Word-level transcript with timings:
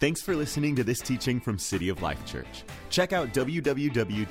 Thanks 0.00 0.22
for 0.22 0.36
listening 0.36 0.76
to 0.76 0.84
this 0.84 1.00
teaching 1.00 1.40
from 1.40 1.58
City 1.58 1.88
of 1.88 2.02
Life 2.02 2.24
Church. 2.24 2.62
Check 2.88 3.12
out 3.12 3.34
www.col.tv 3.34 4.28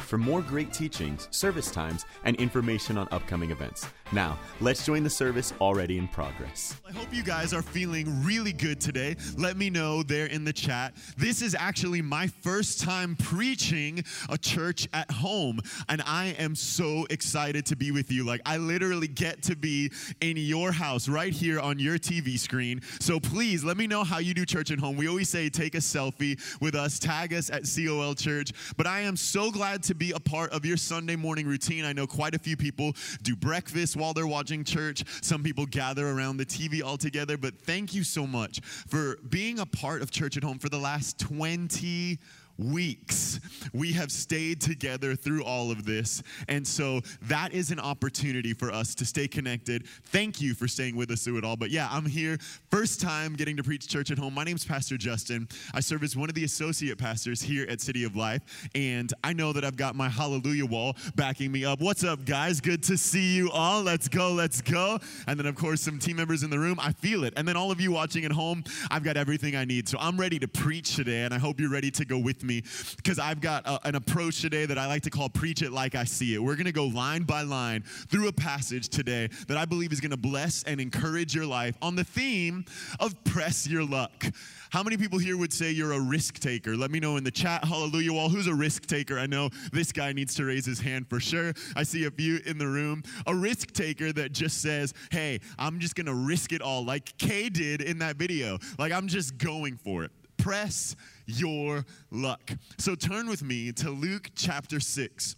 for 0.00 0.16
more 0.16 0.40
great 0.40 0.72
teachings, 0.72 1.28
service 1.30 1.70
times, 1.70 2.06
and 2.24 2.36
information 2.36 2.96
on 2.96 3.06
upcoming 3.12 3.50
events. 3.50 3.86
Now, 4.12 4.38
let's 4.60 4.84
join 4.84 5.04
the 5.04 5.10
service 5.10 5.54
already 5.60 5.96
in 5.96 6.08
progress. 6.08 6.74
I 6.88 6.90
hope 6.90 7.14
you 7.14 7.22
guys 7.22 7.54
are 7.54 7.62
feeling 7.62 8.24
really 8.24 8.52
good 8.52 8.80
today. 8.80 9.14
Let 9.36 9.56
me 9.56 9.70
know 9.70 10.02
there 10.02 10.26
in 10.26 10.44
the 10.44 10.52
chat. 10.52 10.94
This 11.16 11.42
is 11.42 11.54
actually 11.54 12.02
my 12.02 12.26
first 12.26 12.80
time 12.80 13.14
preaching 13.14 14.02
a 14.28 14.36
church 14.36 14.88
at 14.92 15.08
home, 15.12 15.60
and 15.88 16.02
I 16.04 16.34
am 16.40 16.56
so 16.56 17.06
excited 17.08 17.64
to 17.66 17.76
be 17.76 17.92
with 17.92 18.10
you. 18.10 18.24
Like, 18.24 18.40
I 18.44 18.56
literally 18.56 19.06
get 19.06 19.44
to 19.44 19.54
be 19.54 19.92
in 20.20 20.36
your 20.36 20.72
house 20.72 21.08
right 21.08 21.32
here 21.32 21.60
on 21.60 21.78
your 21.78 21.96
TV 21.96 22.36
screen. 22.36 22.80
So 22.98 23.20
please 23.20 23.62
let 23.62 23.76
me 23.76 23.86
know 23.86 24.02
how 24.02 24.18
you 24.18 24.34
do 24.34 24.44
church 24.44 24.72
at 24.72 24.80
home. 24.80 24.96
We 24.96 25.06
always 25.06 25.28
say 25.28 25.48
take 25.50 25.76
a 25.76 25.78
selfie 25.78 26.40
with 26.60 26.74
us, 26.74 26.98
tag 26.98 27.32
us 27.32 27.48
at 27.48 27.62
COL 27.62 28.16
Church. 28.16 28.52
But 28.76 28.88
I 28.88 29.02
am 29.02 29.16
so 29.16 29.52
glad 29.52 29.84
to 29.84 29.94
be 29.94 30.10
a 30.10 30.20
part 30.20 30.50
of 30.50 30.64
your 30.64 30.76
Sunday 30.76 31.14
morning 31.14 31.46
routine. 31.46 31.84
I 31.84 31.92
know 31.92 32.08
quite 32.08 32.34
a 32.34 32.40
few 32.40 32.56
people 32.56 32.94
do 33.22 33.36
breakfast 33.36 33.98
while 34.00 34.12
they're 34.12 34.26
watching 34.26 34.64
church. 34.64 35.04
Some 35.22 35.42
people 35.42 35.66
gather 35.66 36.08
around 36.08 36.38
the 36.38 36.46
TV 36.46 36.82
all 36.82 36.96
together. 36.96 37.36
But 37.36 37.60
thank 37.60 37.94
you 37.94 38.02
so 38.02 38.26
much 38.26 38.60
for 38.60 39.18
being 39.28 39.58
a 39.58 39.66
part 39.66 40.02
of 40.02 40.10
church 40.10 40.36
at 40.36 40.42
home 40.42 40.58
for 40.58 40.68
the 40.68 40.78
last 40.78 41.18
20 41.18 42.18
weeks. 42.60 43.40
We 43.72 43.92
have 43.92 44.12
stayed 44.12 44.60
together 44.60 45.14
through 45.14 45.44
all 45.44 45.70
of 45.70 45.84
this. 45.84 46.22
And 46.48 46.66
so 46.66 47.00
that 47.22 47.52
is 47.52 47.70
an 47.70 47.80
opportunity 47.80 48.52
for 48.52 48.70
us 48.70 48.94
to 48.96 49.04
stay 49.04 49.26
connected. 49.26 49.86
Thank 50.06 50.40
you 50.40 50.54
for 50.54 50.68
staying 50.68 50.96
with 50.96 51.10
us 51.10 51.24
through 51.24 51.38
it 51.38 51.44
all. 51.44 51.56
But 51.56 51.70
yeah, 51.70 51.88
I'm 51.90 52.06
here, 52.06 52.38
first 52.70 53.00
time 53.00 53.34
getting 53.34 53.56
to 53.56 53.62
preach 53.62 53.88
church 53.88 54.10
at 54.10 54.18
home. 54.18 54.34
My 54.34 54.44
name's 54.44 54.64
Pastor 54.64 54.96
Justin. 54.96 55.48
I 55.72 55.80
serve 55.80 56.02
as 56.02 56.16
one 56.16 56.28
of 56.28 56.34
the 56.34 56.44
associate 56.44 56.98
pastors 56.98 57.40
here 57.40 57.66
at 57.68 57.80
City 57.80 58.04
of 58.04 58.16
Life. 58.16 58.68
And 58.74 59.12
I 59.24 59.32
know 59.32 59.52
that 59.52 59.64
I've 59.64 59.76
got 59.76 59.94
my 59.94 60.08
hallelujah 60.08 60.66
wall 60.66 60.96
backing 61.16 61.50
me 61.50 61.64
up. 61.64 61.80
What's 61.80 62.04
up, 62.04 62.24
guys? 62.24 62.60
Good 62.60 62.82
to 62.84 62.96
see 62.96 63.34
you 63.36 63.50
all. 63.50 63.82
Let's 63.82 64.08
go, 64.08 64.32
let's 64.32 64.60
go. 64.60 64.98
And 65.26 65.38
then, 65.38 65.46
of 65.46 65.54
course, 65.54 65.80
some 65.80 65.98
team 65.98 66.16
members 66.16 66.42
in 66.42 66.50
the 66.50 66.58
room. 66.58 66.78
I 66.80 66.92
feel 66.92 67.24
it. 67.24 67.34
And 67.36 67.48
then 67.48 67.56
all 67.56 67.70
of 67.70 67.80
you 67.80 67.92
watching 67.92 68.24
at 68.24 68.32
home, 68.32 68.64
I've 68.90 69.04
got 69.04 69.16
everything 69.16 69.56
I 69.56 69.64
need. 69.64 69.88
So 69.88 69.96
I'm 69.98 70.18
ready 70.18 70.38
to 70.40 70.48
preach 70.48 70.96
today. 70.96 71.22
And 71.22 71.32
I 71.32 71.38
hope 71.38 71.58
you're 71.58 71.70
ready 71.70 71.90
to 71.92 72.04
go 72.04 72.18
with 72.18 72.42
me 72.42 72.49
because 72.96 73.18
I've 73.18 73.40
got 73.40 73.66
a, 73.66 73.78
an 73.86 73.94
approach 73.94 74.40
today 74.40 74.66
that 74.66 74.78
I 74.78 74.86
like 74.86 75.02
to 75.02 75.10
call 75.10 75.28
preach 75.28 75.62
it 75.62 75.72
like 75.72 75.94
I 75.94 76.04
see 76.04 76.34
it. 76.34 76.42
We're 76.42 76.56
going 76.56 76.66
to 76.66 76.72
go 76.72 76.86
line 76.86 77.22
by 77.22 77.42
line 77.42 77.82
through 78.08 78.28
a 78.28 78.32
passage 78.32 78.88
today 78.88 79.28
that 79.46 79.56
I 79.56 79.64
believe 79.64 79.92
is 79.92 80.00
going 80.00 80.10
to 80.10 80.16
bless 80.16 80.64
and 80.64 80.80
encourage 80.80 81.34
your 81.34 81.46
life 81.46 81.76
on 81.80 81.96
the 81.96 82.04
theme 82.04 82.64
of 82.98 83.22
press 83.24 83.66
your 83.68 83.84
luck. 83.84 84.24
How 84.70 84.84
many 84.84 84.96
people 84.96 85.18
here 85.18 85.36
would 85.36 85.52
say 85.52 85.72
you're 85.72 85.92
a 85.92 86.00
risk 86.00 86.38
taker? 86.38 86.76
Let 86.76 86.92
me 86.92 87.00
know 87.00 87.16
in 87.16 87.24
the 87.24 87.30
chat. 87.30 87.64
Hallelujah 87.64 88.12
wall. 88.12 88.28
Who's 88.28 88.46
a 88.46 88.54
risk 88.54 88.86
taker? 88.86 89.18
I 89.18 89.26
know 89.26 89.50
this 89.72 89.90
guy 89.90 90.12
needs 90.12 90.34
to 90.36 90.44
raise 90.44 90.64
his 90.64 90.78
hand 90.78 91.08
for 91.08 91.18
sure. 91.18 91.52
I 91.74 91.82
see 91.82 92.04
a 92.04 92.10
few 92.10 92.38
in 92.46 92.56
the 92.56 92.68
room. 92.68 93.02
A 93.26 93.34
risk 93.34 93.72
taker 93.72 94.12
that 94.12 94.30
just 94.32 94.62
says, 94.62 94.94
hey, 95.10 95.40
I'm 95.58 95.80
just 95.80 95.96
going 95.96 96.06
to 96.06 96.14
risk 96.14 96.52
it 96.52 96.62
all, 96.62 96.84
like 96.84 97.16
Kay 97.18 97.48
did 97.48 97.82
in 97.82 97.98
that 97.98 98.16
video. 98.16 98.58
Like, 98.78 98.92
I'm 98.92 99.08
just 99.08 99.38
going 99.38 99.76
for 99.76 100.04
it. 100.04 100.12
Press 100.42 100.96
your 101.26 101.84
luck. 102.10 102.52
So 102.78 102.94
turn 102.94 103.28
with 103.28 103.42
me 103.42 103.72
to 103.72 103.90
Luke 103.90 104.30
chapter 104.34 104.80
6. 104.80 105.36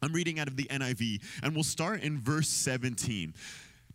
I'm 0.00 0.12
reading 0.12 0.38
out 0.38 0.46
of 0.46 0.56
the 0.56 0.64
NIV, 0.64 1.22
and 1.42 1.54
we'll 1.54 1.64
start 1.64 2.02
in 2.02 2.20
verse 2.20 2.48
17. 2.48 3.34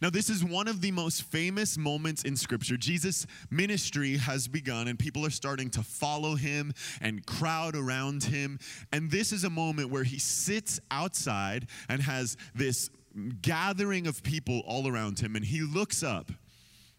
Now, 0.01 0.09
this 0.09 0.29
is 0.29 0.43
one 0.43 0.67
of 0.67 0.81
the 0.81 0.91
most 0.91 1.23
famous 1.23 1.77
moments 1.77 2.23
in 2.23 2.35
Scripture. 2.35 2.75
Jesus' 2.75 3.25
ministry 3.49 4.17
has 4.17 4.49
begun, 4.49 4.89
and 4.89 4.99
people 4.99 5.25
are 5.25 5.29
starting 5.29 5.69
to 5.71 5.81
follow 5.81 6.35
him 6.35 6.73
and 6.99 7.25
crowd 7.25 7.75
around 7.77 8.25
him. 8.25 8.59
And 8.91 9.09
this 9.09 9.31
is 9.31 9.45
a 9.45 9.49
moment 9.49 9.91
where 9.91 10.03
he 10.03 10.19
sits 10.19 10.77
outside 10.91 11.67
and 11.87 12.01
has 12.01 12.35
this 12.53 12.89
gathering 13.41 14.07
of 14.07 14.23
people 14.23 14.61
all 14.67 14.89
around 14.89 15.19
him, 15.19 15.37
and 15.37 15.45
he 15.45 15.61
looks 15.61 16.03
up 16.03 16.31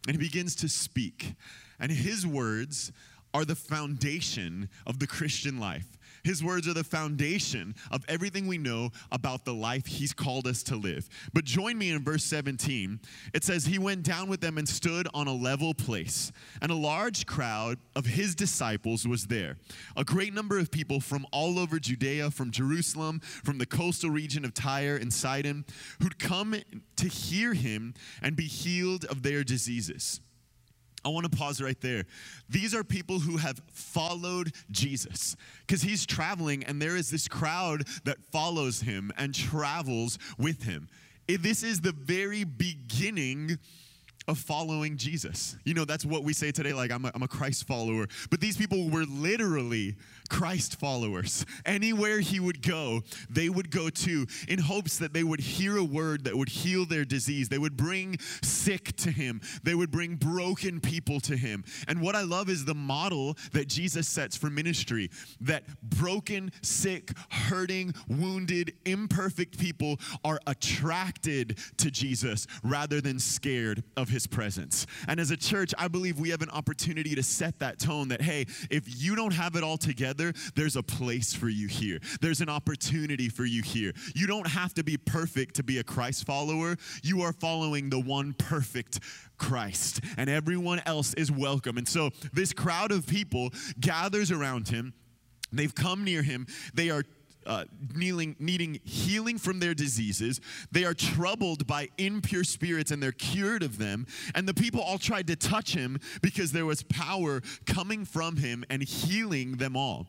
and 0.07 0.17
he 0.17 0.19
begins 0.19 0.55
to 0.57 0.69
speak. 0.69 1.35
And 1.81 1.91
his 1.91 2.27
words 2.27 2.93
are 3.35 3.45
the 3.45 3.57
foundation 3.57 4.71
of 4.87 5.01
the 5.01 5.07
Christian 5.07 5.59
life. 5.59 5.99
His 6.25 6.43
words 6.43 6.67
are 6.67 6.73
the 6.73 6.83
foundation 6.83 7.75
of 7.91 8.03
everything 8.09 8.47
we 8.47 8.57
know 8.57 8.91
about 9.13 9.45
the 9.45 9.53
life 9.53 9.85
he's 9.85 10.15
called 10.15 10.47
us 10.47 10.63
to 10.65 10.77
live. 10.77 11.07
But 11.35 11.45
join 11.45 11.77
me 11.77 11.91
in 11.91 12.03
verse 12.03 12.25
17. 12.25 12.99
It 13.35 13.45
says, 13.45 13.67
He 13.67 13.79
went 13.79 14.05
down 14.05 14.31
with 14.31 14.41
them 14.41 14.57
and 14.57 14.67
stood 14.67 15.07
on 15.13 15.29
a 15.29 15.35
level 15.35 15.75
place, 15.75 16.33
and 16.63 16.73
a 16.73 16.77
large 16.77 17.27
crowd 17.27 17.79
of 17.95 18.07
his 18.07 18.35
disciples 18.35 19.07
was 19.07 19.27
there. 19.27 19.59
A 19.99 20.05
great 20.05 20.33
number 20.33 20.59
of 20.59 20.71
people 20.71 20.99
from 20.99 21.27
all 21.31 21.59
over 21.59 21.79
Judea, 21.79 22.31
from 22.31 22.51
Jerusalem, 22.51 23.21
from 23.21 23.59
the 23.59 23.67
coastal 23.67 24.09
region 24.09 24.47
of 24.47 24.55
Tyre 24.55 24.97
and 24.97 25.13
Sidon, 25.13 25.67
who'd 26.01 26.19
come 26.19 26.55
to 26.97 27.07
hear 27.07 27.53
him 27.53 27.93
and 28.23 28.35
be 28.35 28.47
healed 28.47 29.05
of 29.07 29.23
their 29.23 29.45
diseases. 29.45 30.21
I 31.05 31.11
want 31.11 31.31
to 31.31 31.37
pause 31.37 31.61
right 31.61 31.81
there. 31.81 32.05
These 32.49 32.75
are 32.75 32.83
people 32.83 33.19
who 33.19 33.37
have 33.37 33.61
followed 33.73 34.53
Jesus 34.71 35.37
because 35.67 35.83
he's 35.83 36.07
traveling 36.07 36.65
and 36.65 36.81
there 36.81 36.97
is 36.97 37.11
this 37.11 37.29
crowd 37.29 37.85
that 38.05 38.23
follows 38.33 38.81
him 38.81 39.13
and 39.19 39.35
travels 39.35 40.19
with 40.39 40.63
him. 40.63 40.89
This 41.27 41.63
is 41.63 41.81
the 41.81 41.93
very 41.93 42.45
beginning 42.45 43.59
of 44.27 44.39
following 44.39 44.97
Jesus. 44.97 45.57
You 45.65 45.75
know, 45.75 45.85
that's 45.85 46.07
what 46.07 46.25
we 46.25 46.33
say 46.33 46.51
today, 46.51 46.73
like, 46.73 46.91
I'm 46.91 47.05
a, 47.05 47.13
I'm 47.15 47.23
a 47.23 47.29
Christ 47.29 47.67
follower. 47.67 48.07
But 48.31 48.41
these 48.41 48.57
people 48.57 48.89
were 48.89 49.05
literally 49.05 49.97
Christ 50.31 50.81
followers. 50.81 51.45
Anywhere 51.67 52.21
he 52.21 52.41
would 52.41 52.63
go, 52.63 53.03
they 53.29 53.49
would 53.49 53.71
go 53.71 53.91
to 53.91 54.27
in 54.49 54.59
hopes 54.59 54.99
that 54.99 55.13
they 55.13 55.23
would 55.23 55.41
hear 55.41 55.77
a 55.77 55.85
word 55.85 56.25
that 56.25 56.37
would 56.37 56.49
heal 56.49 56.87
their 56.87 57.05
disease. 57.05 57.49
They 57.49 57.59
would 57.59 57.77
bring 57.77 58.19
sick 58.43 58.97
to 58.97 59.11
him, 59.11 59.41
they 59.63 59.75
would 59.75 59.91
bring 59.91 60.17
broken 60.17 60.81
people 60.81 61.21
to 61.21 61.37
him. 61.37 61.65
And 61.89 62.01
what 62.01 62.17
I 62.17 62.23
love 62.23 62.49
is 62.49 62.65
the 62.65 62.75
model 62.75 63.37
that 63.53 63.69
Jesus 63.69 64.09
sets 64.09 64.37
for 64.37 64.49
ministry 64.49 65.11
that 65.43 65.65
broken, 65.83 66.51
sick, 66.63 67.11
hurting, 67.31 67.95
wounded, 68.09 68.75
imperfect 68.87 69.59
people 69.59 69.99
are 70.25 70.41
attracted 70.47 71.59
to 71.79 71.91
Jesus 71.91 72.47
rather 72.63 73.01
than 73.01 73.19
scared 73.19 73.83
of 73.97 74.09
his 74.15 74.27
presence. 74.27 74.87
And 75.09 75.19
as 75.19 75.31
a 75.33 75.37
church, 75.37 75.75
I 75.77 75.89
believe 75.89 76.19
we 76.21 76.31
have 76.31 76.41
an 76.41 76.51
opportunity 76.51 77.15
to 77.17 77.23
set 77.23 77.59
that 77.59 77.81
tone 77.81 78.09
that, 78.09 78.23
hey, 78.23 78.47
if 78.71 78.85
you 79.03 79.17
don't 79.17 79.35
have 79.35 79.57
it 79.57 79.65
all 79.65 79.77
together, 79.77 80.33
there's 80.55 80.77
a 80.77 80.83
place 80.83 81.35
for 81.35 81.49
you 81.49 81.67
here. 81.67 81.99
There's 82.21 82.41
an 82.41 82.49
opportunity 82.49 83.29
for 83.29 83.45
you 83.45 83.63
here. 83.63 83.93
You 84.15 84.29
don't 84.29 84.47
have 84.47 84.73
to 84.75 84.85
be 84.85 84.97
perfect 84.97 85.57
to 85.57 85.65
be 85.65 85.79
a 85.79 85.85
Christ 85.85 86.25
follower. 86.25 86.77
You 87.03 87.23
are 87.23 87.33
following 87.33 87.91
the 87.91 88.01
one 88.01 88.35
perfect 88.35 89.01
Christ, 89.37 90.01
and 90.17 90.31
everyone 90.31 90.81
else 90.87 91.13
is 91.15 91.33
welcome. 91.33 91.77
And 91.77 91.89
so 91.89 92.11
this 92.33 92.53
crowd 92.53 92.93
of 92.93 93.07
people 93.07 93.51
gathers 93.81 94.31
around 94.31 94.69
him. 94.69 94.95
They've 95.53 95.75
come 95.75 96.05
near 96.05 96.23
him. 96.23 96.47
They 96.73 96.91
are 96.91 97.05
uh, 97.47 97.65
kneeling, 97.95 98.37
needing 98.39 98.81
healing 98.85 99.39
from 99.39 99.61
their 99.61 99.75
diseases. 99.75 100.41
They 100.73 100.85
are 100.85 100.95
troubled 100.95 101.67
by 101.67 101.89
impure 101.99 102.45
spirits 102.45 102.91
and 102.91 103.03
they're 103.03 103.13
cured 103.13 103.63
of 103.63 103.79
them. 103.79 104.07
And 104.35 104.49
the 104.49 104.55
people 104.55 104.81
all 104.81 104.99
tried 104.99 105.27
to 105.29 105.37
touch 105.37 105.75
him 105.75 106.01
because 106.23 106.53
there 106.53 106.67
was 106.67 106.83
power 106.83 107.43
coming 107.67 108.05
from 108.05 108.37
him 108.37 108.65
and 108.71 108.83
healing 108.83 109.57
them 109.57 109.77
all. 109.77 110.07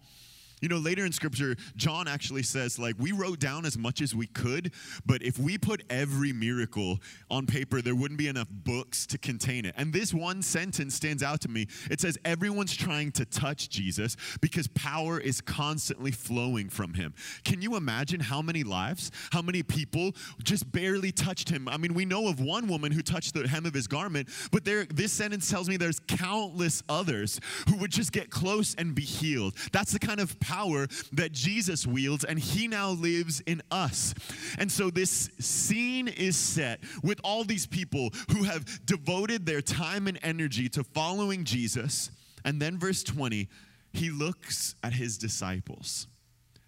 You 0.66 0.70
know, 0.70 0.78
later 0.78 1.06
in 1.06 1.12
scripture, 1.12 1.56
John 1.76 2.08
actually 2.08 2.42
says, 2.42 2.80
like, 2.80 2.96
we 2.98 3.12
wrote 3.12 3.38
down 3.38 3.68
as 3.68 3.78
much 3.78 4.02
as 4.02 4.16
we 4.16 4.26
could, 4.26 4.72
but 5.06 5.22
if 5.22 5.38
we 5.38 5.60
put 5.60 5.84
every 5.92 6.34
miracle 6.34 6.98
on 7.30 7.46
paper, 7.46 7.84
there 7.84 7.94
wouldn't 7.94 8.18
be 8.18 8.28
enough 8.28 8.48
books 8.50 9.06
to 9.06 9.20
contain 9.20 9.66
it. 9.66 9.76
And 9.78 9.94
this 9.94 10.12
one 10.12 10.42
sentence 10.42 10.96
stands 10.96 11.22
out 11.22 11.40
to 11.42 11.50
me. 11.50 11.68
It 11.92 12.02
says, 12.02 12.18
everyone's 12.26 12.76
trying 12.76 13.12
to 13.12 13.26
touch 13.26 13.70
Jesus 13.70 14.18
because 14.42 14.68
power 14.70 15.20
is 15.20 15.40
constantly 15.40 16.10
flowing 16.10 16.70
from 16.70 16.96
him. 16.96 17.14
Can 17.44 17.62
you 17.62 17.76
imagine 17.76 18.20
how 18.20 18.42
many 18.42 18.64
lives, 18.64 19.12
how 19.32 19.44
many 19.44 19.62
people 19.62 20.14
just 20.42 20.72
barely 20.72 21.12
touched 21.12 21.48
him? 21.48 21.70
I 21.70 21.78
mean, 21.78 21.94
we 21.94 22.06
know 22.06 22.28
of 22.28 22.40
one 22.40 22.68
woman 22.68 22.92
who 22.92 23.04
touched 23.04 23.36
the 23.36 23.48
hem 23.48 23.68
of 23.68 23.76
his 23.76 23.86
garment, 23.86 24.30
but 24.52 24.66
there, 24.66 24.86
this 24.86 25.12
sentence 25.12 25.48
tells 25.48 25.70
me 25.70 25.78
there's 25.78 26.00
countless 26.08 26.82
others 26.90 27.40
who 27.70 27.78
would 27.78 27.92
just 27.92 28.12
get 28.12 28.32
close 28.32 28.74
and 28.74 28.96
be 28.96 29.04
healed. 29.04 29.54
That's 29.72 29.92
the 29.92 30.00
kind 30.00 30.20
of 30.20 30.40
power 30.56 30.88
that 31.14 31.32
Jesus 31.32 31.86
wields, 31.86 32.24
and 32.24 32.40
he 32.40 32.68
now 32.68 32.92
lives 32.92 33.42
in 33.42 33.62
us. 33.72 34.14
And 34.58 34.72
so 34.72 34.90
this 34.90 35.30
scene 35.40 36.08
is 36.08 36.36
set 36.36 36.80
with 37.04 37.20
all 37.24 37.44
these 37.44 37.66
people 37.66 38.12
who 38.32 38.44
have 38.44 38.86
devoted 38.86 39.46
their 39.46 39.62
time 39.62 40.08
and 40.08 40.20
energy 40.24 40.70
to 40.70 40.84
following 40.84 41.44
Jesus. 41.44 42.12
And 42.46 42.62
then, 42.62 42.78
verse 42.78 43.04
20, 43.04 43.50
he 43.94 44.10
looks 44.10 44.76
at 44.84 44.94
his 44.94 45.18
disciples. 45.18 46.08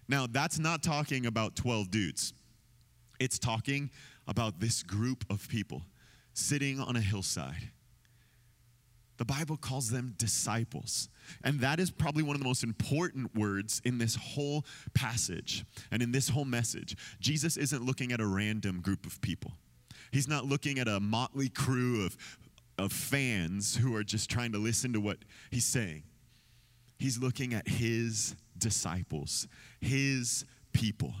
Now, 0.08 0.26
that's 0.26 0.58
not 0.58 0.82
talking 0.82 1.26
about 1.26 1.56
12 1.56 1.90
dudes, 1.90 2.32
it's 3.20 3.38
talking 3.38 3.90
about 4.26 4.60
this 4.60 4.82
group 4.82 5.24
of 5.30 5.48
people 5.48 5.82
sitting 6.34 6.78
on 6.78 6.96
a 6.96 7.00
hillside. 7.00 7.70
The 9.18 9.24
Bible 9.24 9.56
calls 9.56 9.90
them 9.90 10.14
disciples. 10.16 11.08
And 11.44 11.60
that 11.60 11.80
is 11.80 11.90
probably 11.90 12.22
one 12.22 12.34
of 12.34 12.40
the 12.40 12.46
most 12.46 12.62
important 12.62 13.34
words 13.34 13.82
in 13.84 13.98
this 13.98 14.14
whole 14.14 14.64
passage 14.94 15.64
and 15.90 16.02
in 16.02 16.12
this 16.12 16.28
whole 16.28 16.44
message. 16.44 16.96
Jesus 17.20 17.56
isn't 17.56 17.84
looking 17.84 18.12
at 18.12 18.20
a 18.20 18.26
random 18.26 18.80
group 18.80 19.04
of 19.04 19.20
people, 19.20 19.52
He's 20.10 20.28
not 20.28 20.46
looking 20.46 20.78
at 20.78 20.88
a 20.88 21.00
motley 21.00 21.50
crew 21.50 22.06
of, 22.06 22.16
of 22.78 22.92
fans 22.92 23.76
who 23.76 23.94
are 23.94 24.04
just 24.04 24.30
trying 24.30 24.52
to 24.52 24.58
listen 24.58 24.92
to 24.94 25.00
what 25.00 25.18
He's 25.50 25.66
saying. 25.66 26.04
He's 26.98 27.18
looking 27.18 27.52
at 27.52 27.68
His 27.68 28.36
disciples, 28.56 29.48
His 29.80 30.44
people. 30.72 31.12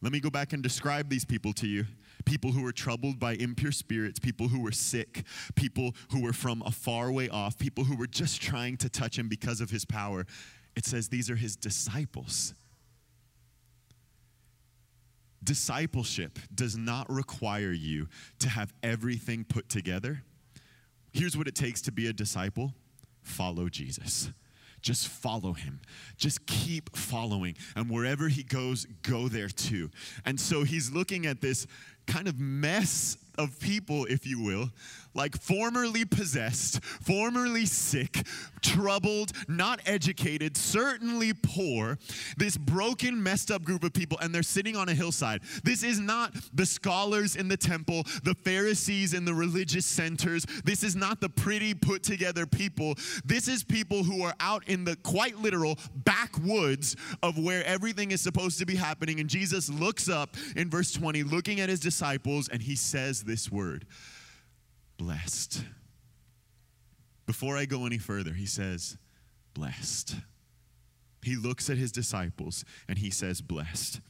Let 0.00 0.12
me 0.12 0.20
go 0.20 0.30
back 0.30 0.54
and 0.54 0.62
describe 0.62 1.10
these 1.10 1.26
people 1.26 1.52
to 1.54 1.66
you 1.66 1.84
people 2.30 2.52
who 2.52 2.62
were 2.62 2.70
troubled 2.70 3.18
by 3.18 3.32
impure 3.34 3.72
spirits, 3.72 4.20
people 4.20 4.46
who 4.46 4.60
were 4.60 4.70
sick, 4.70 5.24
people 5.56 5.96
who 6.12 6.22
were 6.22 6.32
from 6.32 6.62
a 6.64 6.70
far 6.70 7.10
way 7.10 7.28
off, 7.28 7.58
people 7.58 7.82
who 7.82 7.96
were 7.96 8.06
just 8.06 8.40
trying 8.40 8.76
to 8.76 8.88
touch 8.88 9.18
him 9.18 9.28
because 9.28 9.60
of 9.60 9.70
his 9.70 9.84
power. 9.84 10.24
It 10.76 10.84
says 10.84 11.08
these 11.08 11.28
are 11.28 11.34
his 11.34 11.56
disciples. 11.56 12.54
Discipleship 15.42 16.38
does 16.54 16.76
not 16.76 17.10
require 17.10 17.72
you 17.72 18.06
to 18.38 18.48
have 18.48 18.72
everything 18.84 19.42
put 19.42 19.68
together. 19.68 20.22
Here's 21.12 21.36
what 21.36 21.48
it 21.48 21.56
takes 21.56 21.80
to 21.82 21.92
be 21.92 22.06
a 22.06 22.12
disciple 22.12 22.74
follow 23.24 23.68
Jesus. 23.68 24.30
Just 24.82 25.08
follow 25.08 25.52
him. 25.52 25.80
Just 26.16 26.46
keep 26.46 26.96
following. 26.96 27.56
And 27.76 27.90
wherever 27.90 28.28
he 28.28 28.42
goes, 28.42 28.86
go 29.02 29.28
there 29.28 29.48
too. 29.48 29.90
And 30.24 30.38
so 30.38 30.64
he's 30.64 30.90
looking 30.90 31.26
at 31.26 31.40
this 31.40 31.66
kind 32.06 32.28
of 32.28 32.38
mess 32.38 33.16
of 33.40 33.58
people, 33.58 34.04
if 34.04 34.26
you 34.26 34.42
will, 34.42 34.70
like 35.14 35.36
formerly 35.36 36.04
possessed, 36.04 36.84
formerly 36.84 37.66
sick, 37.66 38.26
troubled, 38.62 39.32
not 39.48 39.80
educated, 39.86 40.56
certainly 40.56 41.32
poor, 41.32 41.98
this 42.36 42.56
broken, 42.56 43.20
messed 43.20 43.50
up 43.50 43.64
group 43.64 43.82
of 43.82 43.92
people, 43.92 44.18
and 44.20 44.34
they're 44.34 44.42
sitting 44.42 44.76
on 44.76 44.88
a 44.88 44.94
hillside. 44.94 45.40
This 45.64 45.82
is 45.82 45.98
not 45.98 46.34
the 46.54 46.66
scholars 46.66 47.34
in 47.34 47.48
the 47.48 47.56
temple, 47.56 48.04
the 48.22 48.34
Pharisees 48.44 49.14
in 49.14 49.24
the 49.24 49.34
religious 49.34 49.86
centers. 49.86 50.44
This 50.64 50.84
is 50.84 50.94
not 50.94 51.20
the 51.20 51.28
pretty, 51.28 51.74
put 51.74 52.02
together 52.02 52.46
people. 52.46 52.94
This 53.24 53.48
is 53.48 53.64
people 53.64 54.04
who 54.04 54.22
are 54.22 54.34
out 54.38 54.68
in 54.68 54.84
the 54.84 54.96
quite 54.96 55.38
literal 55.38 55.78
backwoods 56.04 56.94
of 57.22 57.38
where 57.38 57.64
everything 57.64 58.10
is 58.10 58.20
supposed 58.20 58.58
to 58.58 58.66
be 58.66 58.76
happening. 58.76 59.18
And 59.18 59.28
Jesus 59.28 59.70
looks 59.70 60.08
up 60.08 60.36
in 60.56 60.70
verse 60.70 60.92
20, 60.92 61.22
looking 61.24 61.60
at 61.60 61.68
his 61.68 61.80
disciples, 61.80 62.48
and 62.48 62.62
he 62.62 62.76
says 62.76 63.22
this 63.30 63.50
word 63.50 63.86
blessed. 64.98 65.64
Before 67.26 67.56
I 67.56 67.64
go 67.64 67.86
any 67.86 67.98
further, 67.98 68.32
he 68.32 68.44
says, 68.44 68.98
blessed. 69.54 70.16
He 71.22 71.36
looks 71.36 71.70
at 71.70 71.76
his 71.76 71.92
disciples 71.92 72.64
and 72.88 72.98
he 72.98 73.08
says, 73.08 73.40
blessed. 73.40 74.00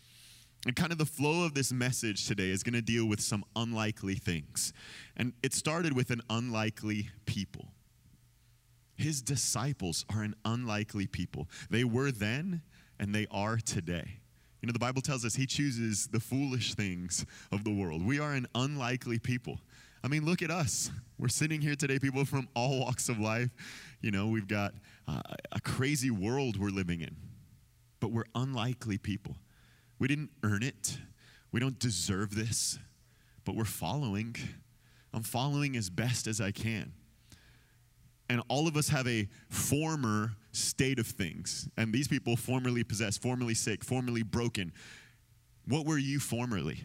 And 0.66 0.74
kind 0.74 0.90
of 0.90 0.96
the 0.96 1.04
flow 1.04 1.44
of 1.44 1.52
this 1.52 1.70
message 1.70 2.26
today 2.26 2.48
is 2.48 2.62
going 2.62 2.74
to 2.74 2.82
deal 2.82 3.06
with 3.06 3.20
some 3.20 3.44
unlikely 3.54 4.14
things. 4.14 4.72
And 5.18 5.34
it 5.42 5.52
started 5.52 5.94
with 5.94 6.10
an 6.10 6.22
unlikely 6.30 7.10
people. 7.26 7.72
His 8.96 9.20
disciples 9.20 10.06
are 10.14 10.22
an 10.22 10.34
unlikely 10.46 11.06
people. 11.06 11.46
They 11.68 11.84
were 11.84 12.10
then 12.10 12.62
and 12.98 13.14
they 13.14 13.26
are 13.30 13.58
today. 13.58 14.19
You 14.60 14.66
know, 14.66 14.72
the 14.72 14.78
Bible 14.78 15.00
tells 15.00 15.24
us 15.24 15.34
he 15.34 15.46
chooses 15.46 16.06
the 16.08 16.20
foolish 16.20 16.74
things 16.74 17.24
of 17.50 17.64
the 17.64 17.72
world. 17.72 18.04
We 18.04 18.20
are 18.20 18.32
an 18.32 18.46
unlikely 18.54 19.18
people. 19.18 19.58
I 20.04 20.08
mean, 20.08 20.24
look 20.24 20.42
at 20.42 20.50
us. 20.50 20.90
We're 21.18 21.28
sitting 21.28 21.60
here 21.60 21.74
today, 21.74 21.98
people 21.98 22.24
from 22.24 22.48
all 22.54 22.80
walks 22.80 23.08
of 23.08 23.18
life. 23.18 23.50
You 24.00 24.10
know, 24.10 24.28
we've 24.28 24.48
got 24.48 24.74
uh, 25.08 25.20
a 25.52 25.60
crazy 25.60 26.10
world 26.10 26.58
we're 26.58 26.70
living 26.70 27.00
in, 27.00 27.16
but 28.00 28.10
we're 28.10 28.24
unlikely 28.34 28.98
people. 28.98 29.36
We 29.98 30.08
didn't 30.08 30.30
earn 30.42 30.62
it, 30.62 30.98
we 31.52 31.60
don't 31.60 31.78
deserve 31.78 32.34
this, 32.34 32.78
but 33.44 33.54
we're 33.54 33.64
following. 33.64 34.36
I'm 35.12 35.22
following 35.22 35.76
as 35.76 35.90
best 35.90 36.26
as 36.26 36.40
I 36.40 36.52
can. 36.52 36.92
And 38.28 38.42
all 38.48 38.68
of 38.68 38.76
us 38.76 38.88
have 38.90 39.08
a 39.08 39.28
former 39.48 40.36
state 40.52 40.98
of 40.98 41.06
things. 41.06 41.68
And 41.76 41.92
these 41.92 42.08
people 42.08 42.36
formerly 42.36 42.84
possessed, 42.84 43.22
formerly 43.22 43.54
sick, 43.54 43.84
formerly 43.84 44.22
broken. 44.22 44.72
What 45.66 45.86
were 45.86 45.98
you 45.98 46.18
formerly? 46.18 46.84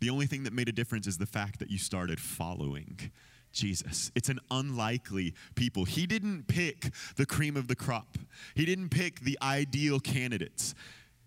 The 0.00 0.10
only 0.10 0.26
thing 0.26 0.44
that 0.44 0.52
made 0.52 0.68
a 0.68 0.72
difference 0.72 1.06
is 1.06 1.18
the 1.18 1.26
fact 1.26 1.58
that 1.58 1.70
you 1.70 1.78
started 1.78 2.20
following 2.20 3.10
Jesus. 3.52 4.12
It's 4.14 4.28
an 4.28 4.38
unlikely 4.50 5.34
people. 5.54 5.84
He 5.84 6.06
didn't 6.06 6.46
pick 6.46 6.90
the 7.16 7.26
cream 7.26 7.56
of 7.56 7.68
the 7.68 7.74
crop, 7.74 8.18
he 8.54 8.64
didn't 8.64 8.90
pick 8.90 9.20
the 9.20 9.38
ideal 9.42 10.00
candidates. 10.00 10.74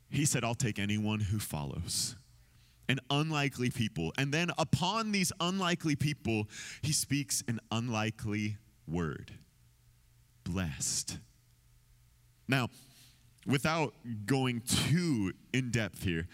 He 0.09 0.25
said, 0.25 0.43
I'll 0.43 0.55
take 0.55 0.77
anyone 0.77 1.21
who 1.21 1.39
follows. 1.39 2.17
An 2.89 2.99
unlikely 3.09 3.69
people. 3.69 4.11
And 4.17 4.33
then 4.33 4.49
upon 4.57 5.13
these 5.13 5.31
unlikely 5.39 5.95
people, 5.95 6.49
he 6.81 6.91
speaks 6.91 7.41
an 7.47 7.61
unlikely 7.71 8.57
word 8.85 9.31
blessed. 10.43 11.17
Now, 12.47 12.69
without 13.45 13.93
going 14.25 14.61
too 14.61 15.33
in 15.53 15.71
depth 15.71 16.03
here, 16.03 16.27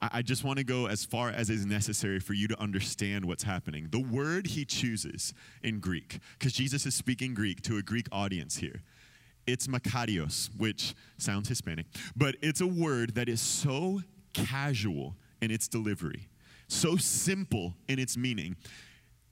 I 0.00 0.22
just 0.22 0.44
want 0.44 0.58
to 0.58 0.64
go 0.64 0.86
as 0.86 1.04
far 1.04 1.30
as 1.30 1.50
is 1.50 1.66
necessary 1.66 2.20
for 2.20 2.32
you 2.32 2.46
to 2.48 2.60
understand 2.60 3.24
what's 3.24 3.42
happening. 3.42 3.88
The 3.90 3.98
word 3.98 4.46
he 4.46 4.64
chooses 4.64 5.34
in 5.62 5.80
Greek, 5.80 6.20
because 6.38 6.52
Jesus 6.52 6.86
is 6.86 6.94
speaking 6.94 7.34
Greek 7.34 7.62
to 7.62 7.78
a 7.78 7.82
Greek 7.82 8.06
audience 8.12 8.56
here, 8.56 8.82
it's 9.46 9.66
makarios, 9.66 10.50
which 10.56 10.94
sounds 11.16 11.48
Hispanic, 11.48 11.86
but 12.14 12.36
it's 12.42 12.60
a 12.60 12.66
word 12.66 13.16
that 13.16 13.28
is 13.28 13.40
so 13.40 14.02
casual 14.34 15.16
in 15.42 15.50
its 15.50 15.66
delivery, 15.66 16.28
so 16.68 16.96
simple 16.96 17.74
in 17.88 17.98
its 17.98 18.16
meaning 18.16 18.56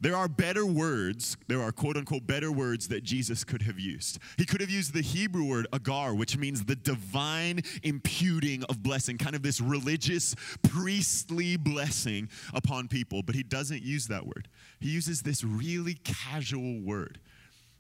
there 0.01 0.15
are 0.15 0.29
better 0.29 0.67
words, 0.67 1.37
there 1.49 1.63
are 1.63 1.73
quote 1.73 1.97
unquote 1.97 2.27
better 2.27 2.53
words 2.53 2.89
that 2.89 3.03
Jesus 3.03 3.45
could 3.45 3.63
have 3.63 3.81
used. 3.81 4.19
He 4.37 4.45
could 4.45 4.61
have 4.61 4.69
used 4.69 4.93
the 4.93 5.01
Hebrew 5.01 5.45
word 5.45 5.67
agar, 5.73 6.15
which 6.15 6.37
means 6.37 6.65
the 6.65 6.77
divine 6.77 7.63
imputing 7.83 8.63
of 8.65 8.83
blessing, 8.83 9.17
kind 9.17 9.35
of 9.35 9.43
this 9.43 9.61
religious, 9.61 10.35
priestly 10.63 11.57
blessing 11.57 12.29
upon 12.53 12.89
people, 12.89 13.23
but 13.23 13.35
he 13.35 13.43
doesn't 13.43 13.83
use 13.83 14.07
that 14.09 14.27
word. 14.27 14.49
He 14.81 14.91
uses 14.91 15.23
this 15.23 15.43
really 15.43 15.95
casual 15.95 16.81
word 16.83 17.19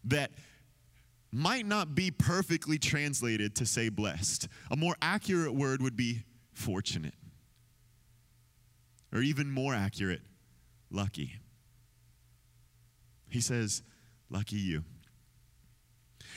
that 0.04 0.30
might 1.32 1.66
not 1.66 1.94
be 1.94 2.10
perfectly 2.10 2.78
translated 2.78 3.54
to 3.56 3.66
say 3.66 3.90
blessed. 3.90 4.48
A 4.70 4.76
more 4.76 4.96
accurate 5.02 5.54
word 5.54 5.82
would 5.82 5.96
be 5.96 6.22
fortunate, 6.54 7.14
or 9.12 9.20
even 9.20 9.50
more 9.50 9.74
accurate, 9.74 10.22
lucky. 10.90 11.34
He 13.28 13.40
says, 13.40 13.82
Lucky 14.28 14.56
you. 14.56 14.84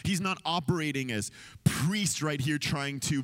He's 0.04 0.22
not 0.22 0.38
operating 0.46 1.12
as 1.12 1.32
priest 1.64 2.22
right 2.22 2.40
here 2.40 2.58
trying 2.58 3.00
to 3.02 3.24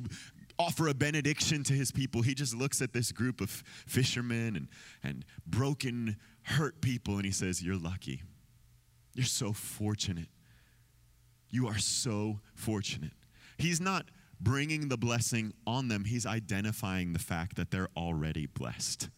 offer 0.58 0.88
a 0.88 0.94
benediction 0.94 1.62
to 1.64 1.72
his 1.72 1.92
people. 1.92 2.22
He 2.22 2.34
just 2.34 2.54
looks 2.54 2.82
at 2.82 2.92
this 2.92 3.12
group 3.12 3.40
of 3.40 3.50
fishermen 3.50 4.56
and, 4.56 4.68
and 5.02 5.24
broken, 5.46 6.16
hurt 6.42 6.80
people 6.80 7.16
and 7.16 7.24
he 7.24 7.32
says, 7.32 7.62
You're 7.62 7.78
lucky. 7.78 8.22
You're 9.14 9.24
so 9.24 9.52
fortunate. 9.52 10.28
You 11.48 11.68
are 11.68 11.78
so 11.78 12.40
fortunate. 12.54 13.12
He's 13.58 13.80
not 13.80 14.06
bringing 14.40 14.88
the 14.88 14.98
blessing 14.98 15.54
on 15.66 15.88
them, 15.88 16.04
he's 16.04 16.26
identifying 16.26 17.12
the 17.12 17.18
fact 17.18 17.56
that 17.56 17.70
they're 17.70 17.88
already 17.96 18.46
blessed. 18.46 19.08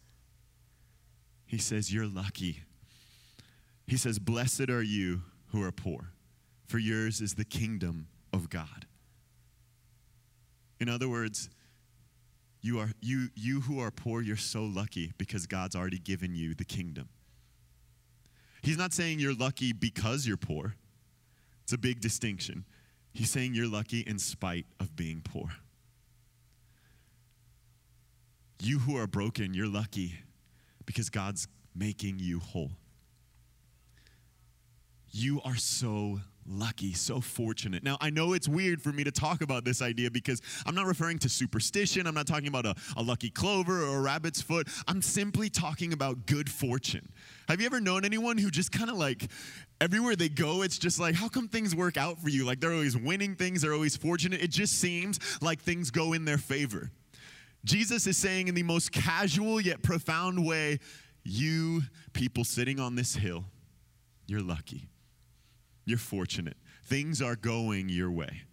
He 1.45 1.57
says, 1.57 1.93
You're 1.93 2.07
lucky. 2.07 2.63
He 3.89 3.97
says, 3.97 4.19
Blessed 4.19 4.69
are 4.69 4.83
you 4.83 5.23
who 5.47 5.63
are 5.63 5.71
poor, 5.71 6.11
for 6.67 6.77
yours 6.77 7.21
is 7.21 7.33
the 7.33 7.43
kingdom 7.43 8.07
of 8.31 8.49
God. 8.49 8.85
In 10.79 10.87
other 10.87 11.09
words, 11.09 11.49
you, 12.61 12.77
are, 12.79 12.91
you, 13.01 13.29
you 13.35 13.61
who 13.61 13.79
are 13.79 13.89
poor, 13.89 14.21
you're 14.21 14.37
so 14.37 14.63
lucky 14.63 15.11
because 15.17 15.47
God's 15.47 15.75
already 15.75 15.97
given 15.97 16.35
you 16.35 16.53
the 16.53 16.65
kingdom. 16.65 17.09
He's 18.61 18.77
not 18.77 18.93
saying 18.93 19.19
you're 19.19 19.33
lucky 19.33 19.73
because 19.73 20.27
you're 20.27 20.37
poor. 20.37 20.75
It's 21.63 21.73
a 21.73 21.77
big 21.77 21.99
distinction. 21.99 22.65
He's 23.11 23.31
saying 23.31 23.55
you're 23.55 23.69
lucky 23.69 24.01
in 24.01 24.19
spite 24.19 24.65
of 24.79 24.95
being 24.95 25.21
poor. 25.23 25.49
You 28.61 28.79
who 28.79 28.97
are 28.97 29.07
broken, 29.07 29.53
you're 29.53 29.67
lucky 29.67 30.15
because 30.85 31.09
God's 31.09 31.47
making 31.73 32.19
you 32.19 32.39
whole. 32.39 32.71
You 35.11 35.41
are 35.43 35.55
so 35.55 36.19
lucky, 36.49 36.93
so 36.93 37.21
fortunate. 37.21 37.83
Now, 37.83 37.97
I 38.01 38.09
know 38.09 38.33
it's 38.33 38.47
weird 38.47 38.81
for 38.81 38.91
me 38.91 39.03
to 39.03 39.11
talk 39.11 39.41
about 39.41 39.63
this 39.63 39.81
idea 39.81 40.09
because 40.09 40.41
I'm 40.65 40.73
not 40.73 40.87
referring 40.87 41.19
to 41.19 41.29
superstition. 41.29 42.07
I'm 42.07 42.15
not 42.15 42.27
talking 42.27 42.47
about 42.47 42.65
a, 42.65 42.75
a, 42.97 43.03
lucky 43.03 43.29
clover 43.29 43.83
or 43.83 43.97
a 43.97 44.01
rabbit's 44.01 44.41
foot. 44.41 44.67
I'm 44.87 45.01
simply 45.01 45.49
talking 45.49 45.93
about 45.93 46.25
good 46.25 46.49
fortune. 46.49 47.07
Have 47.47 47.59
you 47.59 47.67
ever 47.67 47.79
known 47.79 48.03
anyone 48.03 48.37
who 48.37 48.49
just 48.49 48.71
kind 48.71 48.89
of 48.89 48.97
like 48.97 49.29
everywhere 49.79 50.15
they 50.15 50.29
go, 50.29 50.63
it's 50.63 50.77
just 50.77 50.99
like, 50.99 51.15
how 51.15 51.29
come 51.29 51.47
things 51.47 51.75
work 51.75 51.97
out 51.97 52.19
for 52.19 52.29
you? 52.29 52.45
Like 52.45 52.59
they're 52.59 52.73
always 52.73 52.97
winning 52.97 53.35
things, 53.35 53.61
they're 53.61 53.73
always 53.73 53.95
fortunate. 53.95 54.41
It 54.41 54.49
just 54.49 54.79
seems 54.79 55.19
like 55.41 55.61
things 55.61 55.91
go 55.91 56.13
in 56.13 56.25
their 56.25 56.37
favor. 56.37 56.91
Jesus 57.63 58.07
is 58.07 58.17
saying 58.17 58.47
in 58.47 58.55
the 58.55 58.63
most 58.63 58.91
casual 58.91 59.61
yet 59.61 59.83
profound 59.83 60.45
way, 60.45 60.79
you 61.23 61.83
people 62.13 62.43
sitting 62.43 62.79
on 62.79 62.95
this 62.95 63.15
hill, 63.15 63.45
you're 64.25 64.41
lucky. 64.41 64.87
You're 65.89 65.97
fortunate. 65.97 66.55
Things 66.85 67.19
are 67.19 67.35
going 67.35 67.89
your 67.89 68.11
way. 68.11 68.43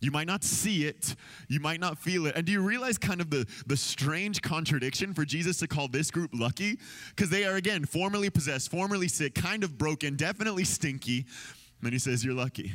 You 0.00 0.12
might 0.12 0.28
not 0.28 0.44
see 0.44 0.84
it, 0.84 1.16
you 1.48 1.58
might 1.58 1.80
not 1.80 1.98
feel 1.98 2.26
it. 2.26 2.36
And 2.36 2.46
do 2.46 2.52
you 2.52 2.60
realize 2.60 2.96
kind 2.96 3.20
of 3.20 3.28
the, 3.28 3.44
the 3.66 3.76
strange 3.76 4.40
contradiction 4.40 5.14
for 5.14 5.24
Jesus 5.24 5.56
to 5.58 5.66
call 5.66 5.88
this 5.88 6.12
group 6.12 6.30
lucky? 6.32 6.78
Because 7.08 7.28
they 7.28 7.44
are, 7.44 7.56
again, 7.56 7.86
formerly 7.86 8.30
possessed, 8.30 8.70
formerly 8.70 9.08
sick, 9.08 9.34
kind 9.34 9.64
of 9.64 9.76
broken, 9.76 10.14
definitely 10.14 10.62
stinky. 10.62 11.18
And 11.18 11.82
then 11.82 11.92
he 11.92 11.98
says, 11.98 12.24
You're 12.24 12.34
lucky. 12.34 12.72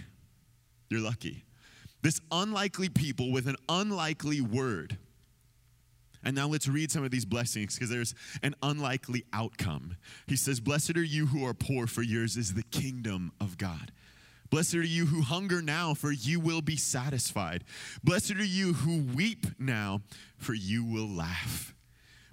You're 0.90 1.00
lucky. 1.00 1.46
This 2.02 2.20
unlikely 2.34 2.90
people 2.90 3.32
with 3.32 3.48
an 3.48 3.56
unlikely 3.70 4.42
word. 4.42 4.98
And 6.24 6.36
now 6.36 6.48
let's 6.48 6.68
read 6.68 6.92
some 6.92 7.04
of 7.04 7.12
these 7.12 7.26
blessings 7.26 7.76
because 7.76 7.90
there's 7.90 8.14
an 8.44 8.56
unlikely 8.62 9.26
outcome. 9.32 9.96
He 10.28 10.36
says, 10.36 10.60
Blessed 10.60 10.98
are 10.98 11.04
you 11.04 11.28
who 11.28 11.46
are 11.46 11.54
poor, 11.54 11.88
for 11.88 12.02
yours 12.02 12.36
is 12.36 12.54
the 12.54 12.64
kingdom 12.64 13.32
of 13.40 13.58
God. 13.58 13.92
Blessed 14.50 14.76
are 14.76 14.84
you 14.84 15.06
who 15.06 15.22
hunger 15.22 15.62
now, 15.62 15.94
for 15.94 16.12
you 16.12 16.40
will 16.40 16.62
be 16.62 16.76
satisfied. 16.76 17.64
Blessed 18.04 18.32
are 18.32 18.44
you 18.44 18.74
who 18.74 19.04
weep 19.16 19.46
now, 19.60 20.02
for 20.38 20.54
you 20.54 20.84
will 20.84 21.08
laugh. 21.08 21.76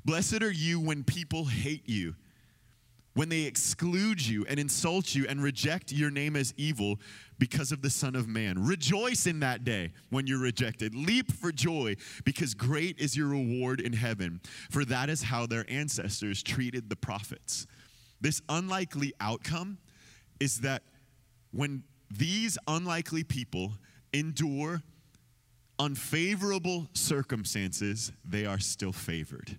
Blessed 0.05 0.43
are 0.43 0.53
you 0.53 0.81
when 0.81 1.05
people 1.05 1.45
hate 1.45 1.89
you, 1.89 2.15
when 3.15 3.29
they 3.29 3.43
exclude 3.43 4.25
you 4.25 4.47
and 4.49 4.59
insult 4.59 5.15
you 5.15 5.27
and 5.29 5.43
reject 5.43 5.93
your 5.93 6.11
name 6.11 6.37
as 6.37 6.55
evil 6.57 6.99
because 7.39 7.73
of 7.73 7.83
the 7.83 7.91
Son 7.91 8.15
of 8.15 8.27
Man. 8.29 8.65
Rejoice 8.65 9.27
in 9.27 9.41
that 9.41 9.65
day 9.65 9.93
when 10.11 10.27
you're 10.27 10.41
rejected. 10.41 10.95
Leap 10.95 11.33
for 11.33 11.53
joy, 11.53 11.97
because 12.25 12.55
great 12.55 12.99
is 12.99 13.17
your 13.17 13.29
reward 13.29 13.81
in 13.81 13.93
heaven, 13.93 14.41
for 14.71 14.85
that 14.85 15.09
is 15.09 15.23
how 15.23 15.47
their 15.47 15.65
ancestors 15.69 16.43
treated 16.43 16.89
the 16.89 16.97
prophets. 16.97 17.67
This 18.21 18.41
unlikely 18.49 19.13
outcome 19.21 19.79
is 20.41 20.61
that 20.61 20.83
when 21.53 21.83
these 22.11 22.59
unlikely 22.67 23.25
people 23.25 23.73
endure 24.13 24.83
unfavorable 25.79 26.89
circumstances, 26.95 28.13
they 28.25 28.47
are 28.47 28.59
still 28.59 28.93
favored. 28.93 29.59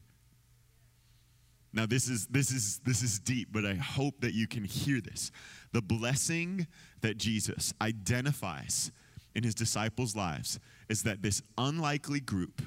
Now 1.78 1.86
this 1.86 2.10
is 2.10 2.26
this 2.26 2.50
is 2.50 2.80
this 2.80 3.04
is 3.04 3.20
deep, 3.20 3.50
but 3.52 3.64
I 3.64 3.76
hope 3.76 4.22
that 4.22 4.34
you 4.34 4.48
can 4.48 4.64
hear 4.64 5.00
this. 5.00 5.32
The 5.74 5.82
blessing 5.82 6.66
that 7.02 7.18
Jesus 7.18 7.72
identifies 7.80 8.92
in 9.36 9.44
his 9.44 9.54
disciples' 9.54 10.16
lives 10.16 10.60
is 10.90 11.04
that 11.04 11.22
this 11.22 11.44
unlikely 11.56 12.20
group 12.20 12.64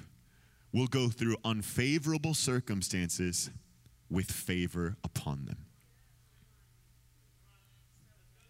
will 0.73 0.87
go 0.87 1.09
through 1.09 1.37
unfavorable 1.45 2.35
circumstances 2.35 3.51
with 4.09 4.31
favor 4.31 4.97
upon 5.03 5.47
them. 5.47 5.67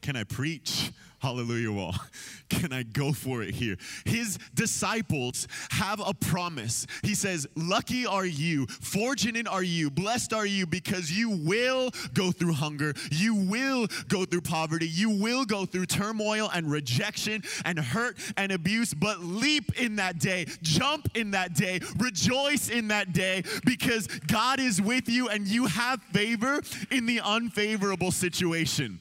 Can 0.00 0.16
I 0.16 0.24
preach? 0.24 0.92
Hallelujah, 1.20 1.70
wall. 1.70 1.94
Can 2.48 2.72
I 2.72 2.82
go 2.82 3.12
for 3.12 3.42
it 3.42 3.54
here? 3.54 3.76
His 4.06 4.38
disciples 4.54 5.46
have 5.70 6.00
a 6.04 6.14
promise. 6.14 6.86
He 7.02 7.14
says, 7.14 7.46
Lucky 7.54 8.06
are 8.06 8.24
you, 8.24 8.66
fortunate 8.66 9.46
are 9.46 9.62
you, 9.62 9.90
blessed 9.90 10.32
are 10.32 10.46
you, 10.46 10.66
because 10.66 11.12
you 11.12 11.28
will 11.28 11.90
go 12.14 12.32
through 12.32 12.54
hunger, 12.54 12.94
you 13.10 13.34
will 13.34 13.86
go 14.08 14.24
through 14.24 14.40
poverty, 14.40 14.88
you 14.88 15.10
will 15.10 15.44
go 15.44 15.66
through 15.66 15.86
turmoil 15.86 16.50
and 16.54 16.70
rejection 16.70 17.42
and 17.66 17.78
hurt 17.78 18.16
and 18.38 18.50
abuse, 18.50 18.94
but 18.94 19.20
leap 19.20 19.78
in 19.78 19.96
that 19.96 20.18
day, 20.18 20.46
jump 20.62 21.06
in 21.14 21.32
that 21.32 21.52
day, 21.52 21.80
rejoice 21.98 22.70
in 22.70 22.88
that 22.88 23.12
day, 23.12 23.42
because 23.66 24.06
God 24.06 24.58
is 24.58 24.80
with 24.80 25.06
you 25.06 25.28
and 25.28 25.46
you 25.46 25.66
have 25.66 26.02
favor 26.14 26.62
in 26.90 27.04
the 27.04 27.20
unfavorable 27.20 28.10
situation. 28.10 29.00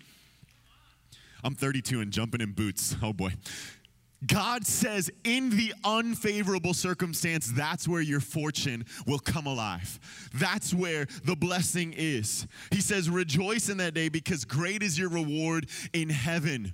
I'm 1.43 1.55
32 1.55 2.01
and 2.01 2.12
jumping 2.12 2.41
in 2.41 2.51
boots. 2.51 2.96
Oh 3.03 3.13
boy. 3.13 3.34
God 4.27 4.65
says, 4.67 5.10
in 5.24 5.50
the 5.51 5.74
unfavorable 5.86 6.74
circumstance, 6.74 7.51
that's 7.55 7.88
where 7.88 8.01
your 8.01 8.19
fortune 8.19 8.86
will 9.08 9.19
come 9.19 9.48
alive. 9.48 10.00
That's 10.34 10.74
where 10.74 11.08
the 11.24 11.36
blessing 11.36 11.93
is. 11.96 12.46
He 12.72 12.81
says, 12.81 13.10
rejoice 13.10 13.69
in 13.69 13.77
that 13.77 13.93
day 13.93 14.10
because 14.10 14.43
great 14.43 14.84
is 14.84 15.00
your 15.00 15.10
reward 15.10 15.69
in 15.93 16.10
heaven. 16.10 16.74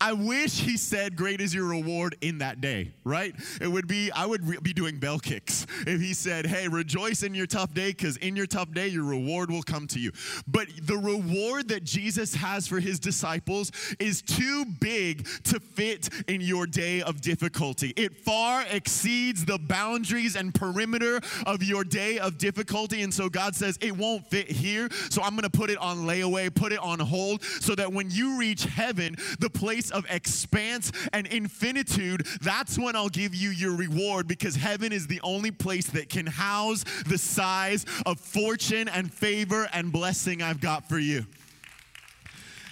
I 0.00 0.12
wish 0.12 0.60
he 0.60 0.76
said, 0.76 1.16
Great 1.16 1.40
is 1.40 1.52
your 1.52 1.64
reward 1.64 2.16
in 2.20 2.38
that 2.38 2.60
day, 2.60 2.92
right? 3.02 3.34
It 3.60 3.66
would 3.66 3.88
be, 3.88 4.12
I 4.12 4.26
would 4.26 4.46
re- 4.46 4.58
be 4.62 4.72
doing 4.72 4.98
bell 4.98 5.18
kicks 5.18 5.66
if 5.86 6.00
he 6.00 6.14
said, 6.14 6.46
Hey, 6.46 6.68
rejoice 6.68 7.24
in 7.24 7.34
your 7.34 7.46
tough 7.46 7.74
day, 7.74 7.88
because 7.88 8.16
in 8.18 8.36
your 8.36 8.46
tough 8.46 8.72
day, 8.72 8.86
your 8.88 9.02
reward 9.02 9.50
will 9.50 9.62
come 9.62 9.88
to 9.88 9.98
you. 9.98 10.12
But 10.46 10.68
the 10.82 10.96
reward 10.96 11.68
that 11.68 11.82
Jesus 11.82 12.34
has 12.36 12.68
for 12.68 12.78
his 12.78 13.00
disciples 13.00 13.72
is 13.98 14.22
too 14.22 14.64
big 14.80 15.26
to 15.44 15.58
fit 15.58 16.08
in 16.28 16.40
your 16.40 16.66
day 16.66 17.02
of 17.02 17.20
difficulty. 17.20 17.92
It 17.96 18.16
far 18.18 18.64
exceeds 18.70 19.44
the 19.44 19.58
boundaries 19.58 20.36
and 20.36 20.54
perimeter 20.54 21.20
of 21.44 21.62
your 21.62 21.82
day 21.82 22.18
of 22.18 22.38
difficulty. 22.38 23.02
And 23.02 23.12
so 23.12 23.28
God 23.28 23.56
says, 23.56 23.76
It 23.80 23.96
won't 23.96 24.28
fit 24.28 24.48
here. 24.48 24.88
So 25.10 25.22
I'm 25.22 25.30
going 25.30 25.42
to 25.42 25.50
put 25.50 25.70
it 25.70 25.78
on 25.78 25.98
layaway, 25.98 26.54
put 26.54 26.72
it 26.72 26.78
on 26.78 27.00
hold, 27.00 27.42
so 27.42 27.74
that 27.74 27.92
when 27.92 28.10
you 28.10 28.38
reach 28.38 28.64
heaven, 28.64 29.16
the 29.40 29.50
place 29.50 29.87
place 29.88 29.98
of 29.98 30.06
expanse 30.10 30.92
and 31.12 31.26
infinitude, 31.26 32.26
that's 32.40 32.78
when 32.78 32.96
I'll 32.96 33.08
give 33.08 33.34
you 33.34 33.50
your 33.50 33.74
reward 33.74 34.28
because 34.28 34.56
heaven 34.56 34.92
is 34.92 35.06
the 35.06 35.20
only 35.22 35.50
place 35.50 35.86
that 35.88 36.08
can 36.08 36.26
house 36.26 36.84
the 37.06 37.18
size 37.18 37.84
of 38.06 38.18
fortune 38.20 38.88
and 38.88 39.12
favor 39.12 39.68
and 39.72 39.92
blessing 39.92 40.42
I've 40.42 40.60
got 40.60 40.88
for 40.88 40.98
you. 40.98 41.24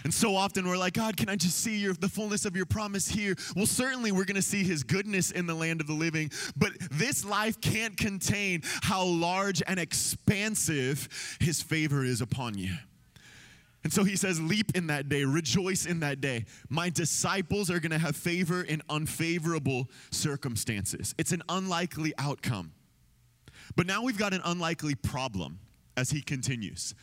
And 0.04 0.14
so 0.14 0.36
often 0.36 0.68
we're 0.68 0.76
like, 0.76 0.92
God, 0.92 1.16
can 1.16 1.28
I 1.28 1.34
just 1.34 1.58
see 1.58 1.78
your, 1.78 1.94
the 1.94 2.08
fullness 2.08 2.44
of 2.44 2.54
your 2.54 2.66
promise 2.66 3.08
here? 3.08 3.34
Well, 3.56 3.66
certainly 3.66 4.12
we're 4.12 4.24
going 4.24 4.36
to 4.36 4.42
see 4.42 4.62
his 4.62 4.84
goodness 4.84 5.32
in 5.32 5.46
the 5.46 5.54
land 5.54 5.80
of 5.80 5.88
the 5.88 5.94
living, 5.94 6.30
but 6.56 6.70
this 6.92 7.24
life 7.24 7.60
can't 7.60 7.96
contain 7.96 8.62
how 8.82 9.02
large 9.02 9.64
and 9.66 9.80
expansive 9.80 11.08
his 11.40 11.60
favor 11.60 12.04
is 12.04 12.20
upon 12.20 12.56
you. 12.56 12.74
And 13.86 13.92
so 13.92 14.02
he 14.02 14.16
says, 14.16 14.40
Leap 14.40 14.76
in 14.76 14.88
that 14.88 15.08
day, 15.08 15.22
rejoice 15.22 15.86
in 15.86 16.00
that 16.00 16.20
day. 16.20 16.46
My 16.68 16.90
disciples 16.90 17.70
are 17.70 17.78
going 17.78 17.92
to 17.92 17.98
have 17.98 18.16
favor 18.16 18.62
in 18.62 18.82
unfavorable 18.90 19.88
circumstances. 20.10 21.14
It's 21.18 21.30
an 21.30 21.44
unlikely 21.48 22.12
outcome. 22.18 22.72
But 23.76 23.86
now 23.86 24.02
we've 24.02 24.18
got 24.18 24.34
an 24.34 24.40
unlikely 24.44 24.96
problem 24.96 25.60
as 25.96 26.10
he 26.10 26.20
continues. 26.20 26.96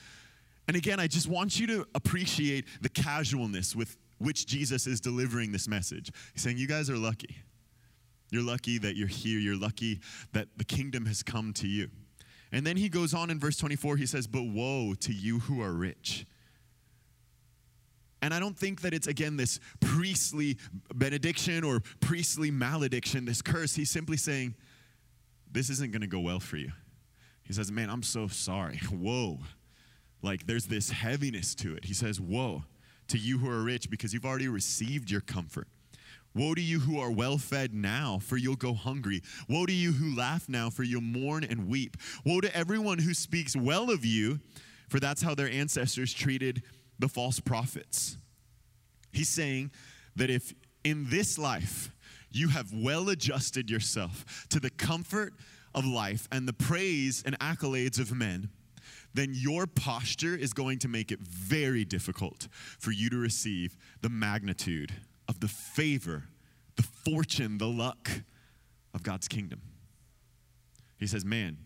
And 0.68 0.76
again, 0.76 1.00
I 1.00 1.08
just 1.08 1.26
want 1.26 1.58
you 1.58 1.68
to 1.68 1.88
appreciate 1.96 2.66
the 2.82 2.90
casualness 2.90 3.78
with 3.78 3.96
which 4.18 4.46
Jesus 4.46 4.86
is 4.86 5.00
delivering 5.00 5.54
this 5.54 5.70
message. 5.70 6.12
He's 6.34 6.44
saying, 6.44 6.58
You 6.58 6.68
guys 6.68 6.90
are 6.90 6.98
lucky. 6.98 7.38
You're 8.30 8.44
lucky 8.44 8.78
that 8.80 8.98
you're 8.98 9.08
here. 9.08 9.40
You're 9.40 9.56
lucky 9.56 10.02
that 10.34 10.50
the 10.58 10.66
kingdom 10.66 11.06
has 11.06 11.24
come 11.24 11.54
to 11.54 11.66
you. 11.66 11.88
And 12.52 12.68
then 12.68 12.76
he 12.76 12.90
goes 12.90 13.14
on 13.14 13.30
in 13.30 13.40
verse 13.40 13.56
24, 13.56 13.96
he 13.96 14.06
says, 14.06 14.28
But 14.28 14.44
woe 14.44 14.96
to 15.00 15.14
you 15.14 15.40
who 15.40 15.62
are 15.62 15.72
rich. 15.72 16.26
And 18.24 18.34
I 18.34 18.40
don't 18.40 18.58
think 18.58 18.80
that 18.84 18.94
it's, 18.94 19.08
again, 19.08 19.36
this 19.36 19.60
priestly 19.82 20.58
benediction 20.96 21.66
or 21.66 21.82
priestly 22.00 22.52
malediction, 22.52 23.26
this 23.26 23.42
curse. 23.42 23.76
He's 23.76 23.92
simply 23.92 24.16
saying, 24.16 24.56
This 25.52 25.70
isn't 25.70 25.92
going 25.92 26.04
to 26.04 26.08
go 26.08 26.22
well 26.22 26.40
for 26.40 26.56
you. 26.56 26.72
He 27.44 27.52
says, 27.52 27.70
Man, 27.70 27.90
I'm 27.90 28.02
so 28.02 28.30
sorry. 28.30 28.78
Whoa. 28.90 29.40
Like 30.22 30.48
there's 30.48 30.68
this 30.68 30.90
heaviness 30.90 31.54
to 31.56 31.76
it. 31.76 31.84
He 31.84 31.94
says, 31.94 32.22
Woe 32.22 32.64
to 33.10 33.18
you 33.18 33.40
who 33.40 33.50
are 33.50 33.62
rich 33.62 33.90
because 33.90 34.14
you've 34.14 34.26
already 34.26 34.48
received 34.48 35.12
your 35.12 35.20
comfort. 35.20 35.68
Woe 36.34 36.56
to 36.56 36.62
you 36.62 36.80
who 36.80 37.02
are 37.02 37.12
well 37.12 37.38
fed 37.38 37.74
now, 37.74 38.20
for 38.22 38.38
you'll 38.38 38.56
go 38.56 38.74
hungry. 38.74 39.22
Woe 39.50 39.66
to 39.66 39.74
you 39.74 39.92
who 39.92 40.16
laugh 40.16 40.48
now, 40.48 40.70
for 40.70 40.84
you'll 40.84 41.02
mourn 41.02 41.44
and 41.44 41.68
weep. 41.68 41.98
Woe 42.26 42.40
to 42.40 42.56
everyone 42.56 43.00
who 43.00 43.14
speaks 43.14 43.54
well 43.54 43.92
of 43.92 44.06
you, 44.06 44.40
for 44.88 45.02
that's 45.02 45.22
how 45.22 45.36
their 45.36 45.50
ancestors 45.50 46.14
treated 46.14 46.64
the 47.04 47.10
false 47.10 47.42
prophets. 47.42 48.18
He's 49.12 49.28
saying 49.28 49.72
that 50.16 50.30
if 50.30 50.54
in 50.86 51.10
this 51.10 51.38
life 51.38 51.92
you 52.32 52.48
have 52.48 52.72
well 52.74 53.10
adjusted 53.10 53.70
yourself 53.70 54.48
to 54.50 54.58
the 54.58 54.70
comfort 54.70 55.34
of 55.76 55.86
life 55.86 56.30
and 56.32 56.48
the 56.48 56.54
praise 56.54 57.22
and 57.26 57.38
accolades 57.40 58.00
of 58.00 58.14
men, 58.14 58.48
then 59.14 59.34
your 59.34 59.68
posture 59.68 60.34
is 60.34 60.54
going 60.54 60.80
to 60.80 60.88
make 60.88 61.12
it 61.12 61.20
very 61.20 61.84
difficult 61.84 62.48
for 62.80 62.92
you 62.92 63.10
to 63.10 63.18
receive 63.18 63.76
the 64.02 64.10
magnitude 64.10 64.94
of 65.28 65.42
the 65.42 65.50
favor, 65.50 66.30
the 66.78 66.84
fortune, 66.84 67.58
the 67.58 67.68
luck 67.68 68.10
of 68.94 69.04
God's 69.04 69.28
kingdom. 69.28 69.62
He 70.98 71.08
says, 71.08 71.26
Man, 71.26 71.58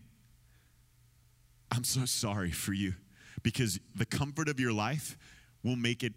I'm 1.70 1.84
so 1.84 2.06
sorry 2.06 2.50
for 2.50 2.72
you 2.72 2.94
because 3.42 3.78
the 3.94 4.06
comfort 4.06 4.48
of 4.48 4.58
your 4.60 4.72
life 4.72 5.16
will 5.62 5.76
make 5.76 6.02
it 6.02 6.12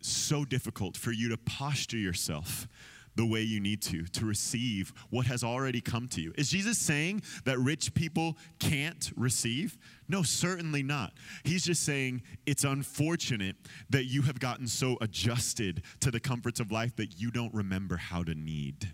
so 0.00 0.44
difficult 0.44 0.96
for 0.96 1.12
you 1.12 1.28
to 1.30 1.36
posture 1.36 1.96
yourself 1.96 2.68
the 3.16 3.24
way 3.24 3.40
you 3.40 3.60
need 3.60 3.80
to 3.80 4.04
to 4.06 4.26
receive 4.26 4.92
what 5.10 5.26
has 5.26 5.44
already 5.44 5.80
come 5.80 6.08
to 6.08 6.20
you. 6.20 6.32
Is 6.36 6.50
Jesus 6.50 6.78
saying 6.78 7.22
that 7.44 7.58
rich 7.58 7.94
people 7.94 8.36
can't 8.58 9.12
receive? 9.16 9.78
No, 10.08 10.22
certainly 10.22 10.82
not. 10.82 11.12
He's 11.44 11.64
just 11.64 11.84
saying 11.84 12.22
it's 12.46 12.64
unfortunate 12.64 13.56
that 13.90 14.04
you 14.04 14.22
have 14.22 14.40
gotten 14.40 14.66
so 14.66 14.98
adjusted 15.00 15.82
to 16.00 16.10
the 16.10 16.20
comforts 16.20 16.60
of 16.60 16.70
life 16.70 16.96
that 16.96 17.20
you 17.20 17.30
don't 17.30 17.54
remember 17.54 17.96
how 17.96 18.22
to 18.24 18.34
need. 18.34 18.92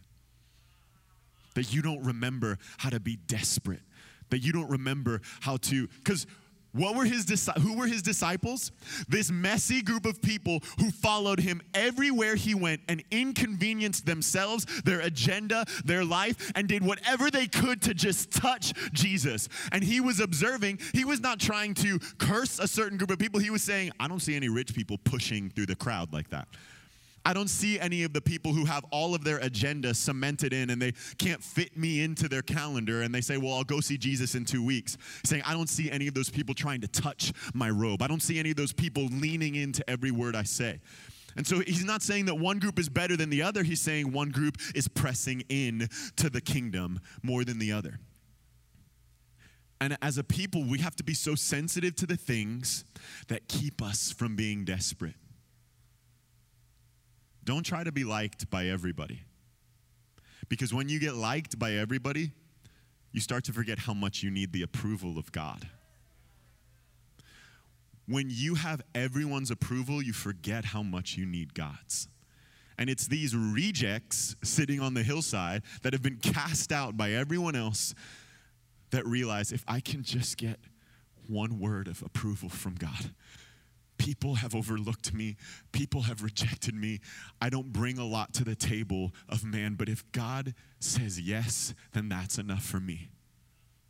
That 1.55 1.73
you 1.73 1.83
don't 1.83 2.05
remember 2.05 2.59
how 2.79 2.91
to 2.91 3.01
be 3.01 3.17
desperate. 3.17 3.83
That 4.29 4.39
you 4.39 4.53
don't 4.53 4.71
remember 4.71 5.21
how 5.41 5.57
to, 5.57 5.89
because 5.89 6.27
what 6.73 6.95
were 6.95 7.05
his 7.05 7.51
who 7.61 7.77
were 7.77 7.87
his 7.87 8.03
disciples? 8.03 8.73
This 9.09 9.31
messy 9.31 9.83
group 9.83 10.07
of 10.07 10.23
people 10.23 10.61
who 10.79 10.91
followed 10.91 11.41
him 11.41 11.61
everywhere 11.75 12.37
he 12.37 12.55
went 12.55 12.81
and 12.89 13.03
inconvenienced 13.11 14.07
themselves, 14.07 14.67
their 14.83 15.01
agenda, 15.01 15.65
their 15.85 16.05
life 16.05 16.53
and 16.55 16.69
did 16.69 16.85
whatever 16.85 17.31
they 17.31 17.47
could 17.47 17.83
to 17.83 17.95
just 17.95 18.31
touch 18.31 18.73
Jesus. 18.93 19.49
And 19.73 19.83
he 19.83 20.01
was 20.01 20.21
observing, 20.21 20.81
he 20.93 21.05
was 21.05 21.21
not 21.21 21.41
trying 21.41 21.75
to 21.75 21.99
curse 22.19 22.59
a 22.59 22.69
certain 22.69 22.99
group 22.99 23.11
of 23.11 23.19
people. 23.19 23.41
He 23.41 23.51
was 23.51 23.63
saying, 23.63 23.93
I 23.99 24.09
don't 24.09 24.21
see 24.21 24.37
any 24.37 24.49
rich 24.49 24.75
people 24.75 24.99
pushing 24.99 25.51
through 25.51 25.67
the 25.67 25.77
crowd 25.77 26.13
like 26.13 26.31
that. 26.31 26.49
I 27.25 27.35
don't 27.35 27.49
see 27.49 27.79
any 27.79 28.03
of 28.03 28.13
the 28.13 28.21
people 28.21 28.53
who 28.53 28.65
have 28.65 28.85
all 28.91 29.15
of 29.15 29.25
their 29.25 29.39
agenda 29.39 29.93
cemented 29.95 30.53
in 30.53 30.71
and 30.71 30.81
they 30.81 30.93
can't 31.19 31.43
fit 31.43 31.77
me 31.77 32.03
into 32.03 32.29
their 32.29 32.43
calendar 32.43 33.03
and 33.03 33.15
they 33.15 33.21
say, 33.21 33.37
Well, 33.37 33.55
I'll 33.55 33.65
go 33.65 33.81
see 33.81 33.99
Jesus 33.99 34.35
in 34.35 34.45
two 34.45 34.65
weeks. 34.65 34.97
Saying, 35.25 35.43
I 35.45 35.53
don't 35.53 35.69
see 35.69 35.91
any 35.91 36.09
of 36.09 36.15
those 36.15 36.31
people 36.31 36.55
trying 36.55 36.81
to 36.81 36.89
touch 36.89 37.33
my 37.53 37.69
robe. 37.69 38.03
I 38.03 38.07
don't 38.07 38.23
see 38.23 38.39
any 38.39 38.51
of 38.51 38.57
those 38.57 38.73
people 38.73 39.07
leaning 39.11 39.55
into 39.55 39.89
every 39.89 40.11
word 40.11 40.35
I 40.35 40.45
say. 40.45 40.81
And 41.37 41.47
so 41.47 41.61
he's 41.61 41.85
not 41.85 42.03
saying 42.03 42.25
that 42.27 42.35
one 42.35 42.59
group 42.59 42.79
is 42.79 42.89
better 42.89 43.17
than 43.17 43.31
the 43.31 43.43
other. 43.43 43.63
He's 43.63 43.81
saying 43.81 44.13
one 44.13 44.31
group 44.31 44.57
is 44.75 44.89
pressing 44.89 45.43
in 45.49 45.89
to 46.17 46.31
the 46.31 46.41
kingdom 46.41 47.01
more 47.23 47.45
than 47.45 47.59
the 47.59 47.73
other. 47.73 48.01
And 49.81 49.97
as 50.03 50.19
a 50.19 50.25
people, 50.25 50.65
we 50.65 50.79
have 50.79 50.97
to 50.97 51.05
be 51.05 51.15
so 51.15 51.35
sensitive 51.35 51.95
to 51.97 52.07
the 52.07 52.17
things 52.17 52.85
that 53.29 53.49
keep 53.49 53.81
us 53.81 54.13
from 54.13 54.37
being 54.37 54.65
desperate. 54.65 55.15
Don't 57.45 57.65
try 57.65 57.85
to 57.85 57.93
be 57.93 58.05
liked 58.05 58.51
by 58.51 58.67
everybody. 58.67 59.21
Because 60.49 60.75
when 60.75 60.89
you 60.89 60.99
get 60.99 61.15
liked 61.15 61.59
by 61.59 61.73
everybody, 61.73 62.33
you 63.13 63.21
start 63.21 63.45
to 63.45 63.53
forget 63.53 63.79
how 63.79 63.95
much 63.95 64.23
you 64.23 64.31
need 64.31 64.53
the 64.53 64.63
approval 64.63 65.19
of 65.19 65.33
God. 65.33 65.69
When 68.07 68.27
you 68.29 68.57
have 68.57 68.83
everyone's 68.95 69.51
approval, 69.51 70.03
you 70.03 70.13
forget 70.13 70.65
how 70.65 70.83
much 70.83 71.17
you 71.17 71.25
need 71.25 71.55
God's. 71.55 72.09
And 72.77 72.91
it's 72.91 73.07
these 73.07 73.37
rejects 73.37 74.35
sitting 74.43 74.81
on 74.81 74.95
the 74.95 75.03
hillside 75.03 75.63
that 75.83 75.93
have 75.93 76.03
been 76.03 76.17
cast 76.17 76.73
out 76.73 76.97
by 76.97 77.13
everyone 77.13 77.55
else 77.55 77.95
that 78.91 79.07
realize 79.07 79.53
if 79.53 79.63
I 79.69 79.81
can 79.81 80.03
just 80.03 80.37
get 80.37 80.59
one 81.29 81.61
word 81.61 81.87
of 81.87 82.03
approval 82.03 82.49
from 82.49 82.75
God, 82.75 83.13
People 84.01 84.37
have 84.37 84.55
overlooked 84.55 85.13
me. 85.13 85.37
People 85.73 86.01
have 86.01 86.23
rejected 86.23 86.75
me. 86.75 87.01
I 87.43 87.51
don't 87.51 87.71
bring 87.71 87.99
a 87.99 88.07
lot 88.07 88.33
to 88.33 88.45
the 88.45 88.55
table 88.55 89.13
of 89.29 89.45
man, 89.45 89.75
but 89.75 89.91
if 89.91 90.11
God 90.11 90.55
says 90.79 91.21
yes, 91.21 91.75
then 91.93 92.09
that's 92.09 92.39
enough 92.39 92.63
for 92.63 92.81
me. 92.81 93.11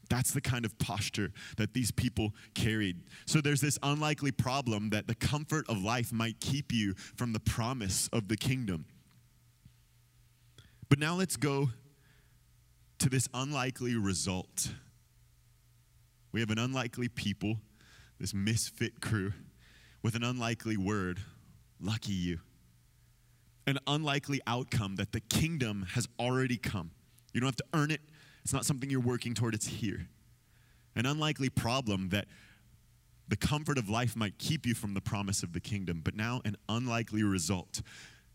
That's 0.09 0.33
the 0.33 0.41
kind 0.41 0.65
of 0.65 0.77
posture 0.81 1.31
that 1.59 1.75
these 1.75 1.93
people 1.93 2.35
carried. 2.55 2.97
So 3.25 3.41
there's 3.41 3.61
this 3.61 3.79
unlikely 3.85 4.33
problem 4.33 4.91
that 4.91 5.07
the 5.07 5.15
comfort 5.15 5.69
of 5.69 5.81
life 5.81 6.13
might 6.13 6.41
keep 6.41 6.73
you 6.73 6.95
from 7.15 7.33
the 7.33 7.39
promise 7.39 8.11
of 8.13 8.27
the 8.27 8.37
kingdom. 8.37 8.87
But 10.89 10.99
now 10.99 11.15
let's 11.15 11.37
go 11.37 11.71
to 12.99 13.09
this 13.09 13.29
unlikely 13.33 13.95
result. 13.95 14.73
We 16.33 16.41
have 16.41 16.51
an 16.51 16.59
unlikely 16.59 17.11
people, 17.11 17.59
this 18.19 18.35
misfit 18.35 19.01
crew 19.01 19.35
with 20.03 20.15
an 20.15 20.25
unlikely 20.25 20.77
word 20.77 21.21
lucky 21.81 22.13
you. 22.13 22.39
An 23.67 23.79
unlikely 23.87 24.41
outcome 24.47 24.97
that 24.97 25.13
the 25.13 25.21
kingdom 25.21 25.87
has 25.95 26.09
already 26.19 26.57
come. 26.57 26.91
You 27.33 27.41
don't 27.41 27.49
have 27.49 27.57
to 27.57 27.65
earn 27.75 27.91
it, 27.91 28.01
it's 28.43 28.53
not 28.53 28.65
something 28.65 28.91
you're 28.91 29.01
working 29.01 29.35
toward, 29.35 29.55
it's 29.55 29.67
here. 29.67 30.09
An 30.97 31.07
unlikely 31.07 31.51
problem 31.51 32.09
that 32.09 32.27
the 33.29 33.37
comfort 33.37 33.79
of 33.79 33.89
life 33.89 34.17
might 34.17 34.39
keep 34.39 34.67
you 34.67 34.75
from 34.75 34.95
the 34.95 35.01
promise 35.01 35.43
of 35.43 35.53
the 35.53 35.61
kingdom, 35.61 36.01
but 36.03 36.17
now 36.17 36.41
an 36.45 36.57
unlikely 36.69 37.23
result. 37.23 37.81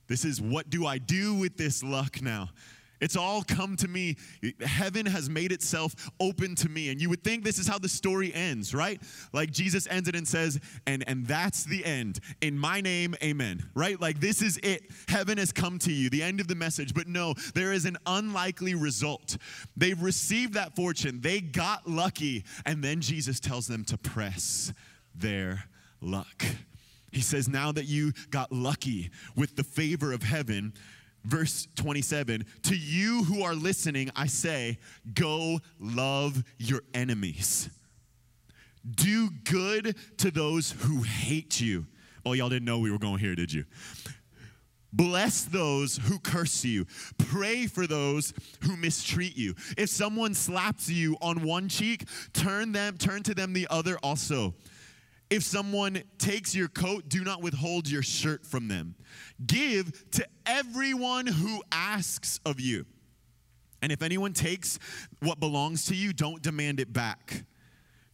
This 0.07 0.23
is 0.23 0.41
what 0.41 0.69
do 0.69 0.85
I 0.85 0.97
do 0.99 1.33
with 1.33 1.57
this 1.57 1.83
luck 1.83 2.21
now? 2.21 2.49
It's 3.01 3.15
all 3.15 3.43
come 3.43 3.75
to 3.77 3.87
me. 3.87 4.17
Heaven 4.65 5.05
has 5.05 5.29
made 5.29 5.51
itself 5.51 5.93
open 6.19 6.55
to 6.55 6.69
me. 6.69 6.89
And 6.89 7.01
you 7.01 7.09
would 7.09 7.23
think 7.23 7.43
this 7.43 7.59
is 7.59 7.67
how 7.67 7.77
the 7.77 7.89
story 7.89 8.33
ends, 8.33 8.73
right? 8.73 9.01
Like 9.33 9.51
Jesus 9.51 9.87
ends 9.89 10.07
it 10.07 10.15
and 10.15 10.27
says, 10.27 10.59
and, 10.87 11.03
and 11.07 11.25
that's 11.27 11.63
the 11.63 11.83
end. 11.85 12.19
In 12.41 12.57
my 12.57 12.81
name, 12.81 13.15
amen, 13.23 13.69
right? 13.73 13.99
Like 13.99 14.19
this 14.19 14.41
is 14.41 14.57
it. 14.63 14.83
Heaven 15.07 15.37
has 15.37 15.51
come 15.51 15.79
to 15.79 15.91
you, 15.91 16.09
the 16.09 16.23
end 16.23 16.39
of 16.39 16.47
the 16.47 16.55
message. 16.55 16.93
But 16.93 17.07
no, 17.07 17.33
there 17.53 17.73
is 17.73 17.85
an 17.85 17.97
unlikely 18.05 18.75
result. 18.75 19.37
They've 19.75 20.01
received 20.01 20.53
that 20.53 20.75
fortune, 20.75 21.21
they 21.21 21.41
got 21.41 21.87
lucky. 21.87 22.45
And 22.65 22.83
then 22.83 23.01
Jesus 23.01 23.39
tells 23.39 23.67
them 23.67 23.83
to 23.85 23.97
press 23.97 24.73
their 25.13 25.65
luck. 26.01 26.45
He 27.11 27.21
says, 27.21 27.47
Now 27.47 27.71
that 27.71 27.85
you 27.85 28.11
got 28.29 28.51
lucky 28.51 29.09
with 29.35 29.55
the 29.55 29.63
favor 29.63 30.11
of 30.11 30.23
heaven, 30.23 30.73
verse 31.25 31.67
27 31.75 32.45
To 32.63 32.75
you 32.75 33.23
who 33.23 33.43
are 33.43 33.55
listening, 33.55 34.11
I 34.15 34.27
say, 34.27 34.77
go 35.13 35.59
love 35.79 36.43
your 36.57 36.81
enemies. 36.93 37.69
Do 38.89 39.29
good 39.43 39.95
to 40.19 40.31
those 40.31 40.71
who 40.71 41.01
hate 41.01 41.59
you. 41.59 41.87
Oh, 42.25 42.33
y'all 42.33 42.49
didn't 42.49 42.65
know 42.65 42.79
we 42.79 42.91
were 42.91 42.99
going 42.99 43.19
here, 43.19 43.35
did 43.35 43.51
you? 43.51 43.65
Bless 44.93 45.43
those 45.43 45.97
who 45.97 46.19
curse 46.19 46.63
you. 46.63 46.85
Pray 47.17 47.67
for 47.67 47.85
those 47.85 48.33
who 48.61 48.77
mistreat 48.77 49.35
you. 49.35 49.53
If 49.77 49.89
someone 49.89 50.33
slaps 50.33 50.89
you 50.89 51.17
on 51.21 51.43
one 51.43 51.67
cheek, 51.67 52.05
turn 52.33 52.71
them 52.71 52.97
turn 52.97 53.21
to 53.23 53.35
them 53.35 53.51
the 53.51 53.67
other 53.69 53.97
also. 54.01 54.53
If 55.29 55.43
someone 55.43 56.03
takes 56.17 56.55
your 56.55 56.67
coat, 56.67 57.09
do 57.09 57.23
not 57.23 57.41
withhold 57.41 57.89
your 57.89 58.03
shirt 58.03 58.45
from 58.45 58.67
them. 58.67 58.95
Give 59.45 59.91
to 60.11 60.27
everyone 60.45 61.25
who 61.25 61.63
asks 61.71 62.39
of 62.45 62.59
you. 62.59 62.85
And 63.81 63.91
if 63.91 64.01
anyone 64.01 64.33
takes 64.33 64.79
what 65.19 65.39
belongs 65.39 65.85
to 65.87 65.95
you, 65.95 66.13
don't 66.13 66.41
demand 66.41 66.79
it 66.79 66.93
back. 66.93 67.45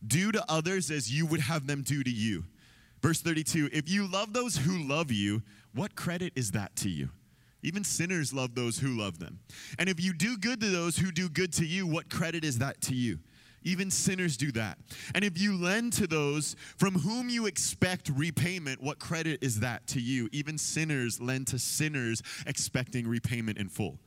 Do 0.05 0.31
to 0.31 0.43
others 0.49 0.89
as 0.89 1.13
you 1.13 1.25
would 1.25 1.41
have 1.41 1.67
them 1.67 1.81
do 1.81 2.03
to 2.03 2.09
you. 2.09 2.45
Verse 3.01 3.21
32 3.21 3.69
If 3.71 3.89
you 3.89 4.07
love 4.07 4.33
those 4.33 4.57
who 4.57 4.87
love 4.87 5.11
you, 5.11 5.43
what 5.73 5.95
credit 5.95 6.33
is 6.35 6.51
that 6.51 6.75
to 6.77 6.89
you? 6.89 7.09
Even 7.63 7.83
sinners 7.83 8.33
love 8.33 8.55
those 8.55 8.79
who 8.79 8.97
love 8.97 9.19
them. 9.19 9.39
And 9.77 9.87
if 9.87 10.01
you 10.03 10.13
do 10.13 10.37
good 10.37 10.59
to 10.61 10.67
those 10.67 10.97
who 10.97 11.11
do 11.11 11.29
good 11.29 11.53
to 11.53 11.65
you, 11.65 11.85
what 11.85 12.09
credit 12.09 12.43
is 12.43 12.57
that 12.57 12.81
to 12.81 12.95
you? 12.95 13.19
Even 13.63 13.91
sinners 13.91 14.37
do 14.37 14.51
that. 14.53 14.77
And 15.13 15.23
if 15.23 15.39
you 15.39 15.55
lend 15.55 15.93
to 15.93 16.07
those 16.07 16.55
from 16.77 16.95
whom 16.95 17.29
you 17.29 17.45
expect 17.45 18.09
repayment, 18.09 18.81
what 18.81 18.99
credit 18.99 19.43
is 19.43 19.59
that 19.59 19.85
to 19.87 20.01
you? 20.01 20.29
Even 20.31 20.57
sinners 20.57 21.21
lend 21.21 21.47
to 21.47 21.59
sinners 21.59 22.21
expecting 22.45 23.07
repayment 23.07 23.57
in 23.57 23.69
full. 23.69 23.99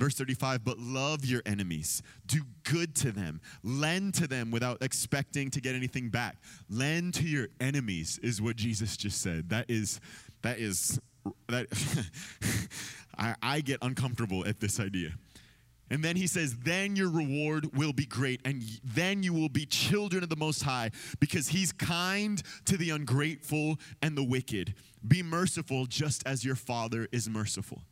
Verse 0.00 0.14
35, 0.14 0.64
but 0.64 0.78
love 0.78 1.26
your 1.26 1.42
enemies. 1.44 2.02
Do 2.26 2.40
good 2.64 2.94
to 2.96 3.12
them. 3.12 3.42
Lend 3.62 4.14
to 4.14 4.26
them 4.26 4.50
without 4.50 4.78
expecting 4.80 5.50
to 5.50 5.60
get 5.60 5.74
anything 5.74 6.08
back. 6.08 6.36
Lend 6.70 7.12
to 7.14 7.24
your 7.24 7.48
enemies 7.60 8.18
is 8.22 8.40
what 8.40 8.56
Jesus 8.56 8.96
just 8.96 9.20
said. 9.20 9.50
That 9.50 9.66
is, 9.68 10.00
that 10.40 10.58
is, 10.58 10.98
that, 11.50 11.66
I, 13.18 13.34
I 13.42 13.60
get 13.60 13.78
uncomfortable 13.82 14.46
at 14.46 14.58
this 14.58 14.80
idea. 14.80 15.12
And 15.90 16.04
then 16.04 16.16
he 16.16 16.26
says, 16.26 16.56
Then 16.56 16.96
your 16.96 17.10
reward 17.10 17.76
will 17.76 17.92
be 17.92 18.06
great, 18.06 18.40
and 18.44 18.62
then 18.84 19.22
you 19.22 19.32
will 19.32 19.48
be 19.48 19.66
children 19.66 20.22
of 20.22 20.28
the 20.28 20.36
Most 20.36 20.62
High, 20.62 20.90
because 21.18 21.48
he's 21.48 21.72
kind 21.72 22.42
to 22.66 22.76
the 22.76 22.90
ungrateful 22.90 23.78
and 24.00 24.16
the 24.16 24.24
wicked. 24.24 24.74
Be 25.06 25.22
merciful 25.22 25.86
just 25.86 26.26
as 26.26 26.44
your 26.44 26.56
Father 26.56 27.08
is 27.10 27.28
merciful. 27.28 27.82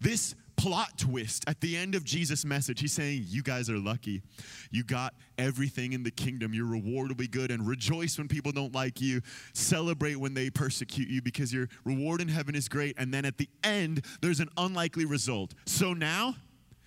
This 0.00 0.34
plot 0.56 0.98
twist 0.98 1.44
at 1.46 1.60
the 1.60 1.76
end 1.76 1.94
of 1.94 2.04
Jesus' 2.04 2.44
message, 2.44 2.80
he's 2.80 2.92
saying, 2.92 3.24
You 3.28 3.42
guys 3.42 3.70
are 3.70 3.78
lucky. 3.78 4.22
You 4.70 4.84
got 4.84 5.14
everything 5.38 5.92
in 5.92 6.02
the 6.02 6.10
kingdom. 6.10 6.52
Your 6.52 6.66
reward 6.66 7.08
will 7.08 7.16
be 7.16 7.28
good, 7.28 7.50
and 7.50 7.66
rejoice 7.66 8.18
when 8.18 8.28
people 8.28 8.52
don't 8.52 8.74
like 8.74 9.00
you. 9.00 9.22
Celebrate 9.54 10.16
when 10.16 10.34
they 10.34 10.50
persecute 10.50 11.08
you, 11.08 11.22
because 11.22 11.52
your 11.52 11.68
reward 11.84 12.20
in 12.20 12.28
heaven 12.28 12.54
is 12.54 12.68
great. 12.68 12.94
And 12.98 13.14
then 13.14 13.24
at 13.24 13.38
the 13.38 13.48
end, 13.64 14.04
there's 14.20 14.40
an 14.40 14.50
unlikely 14.56 15.04
result. 15.04 15.54
So 15.64 15.94
now, 15.94 16.34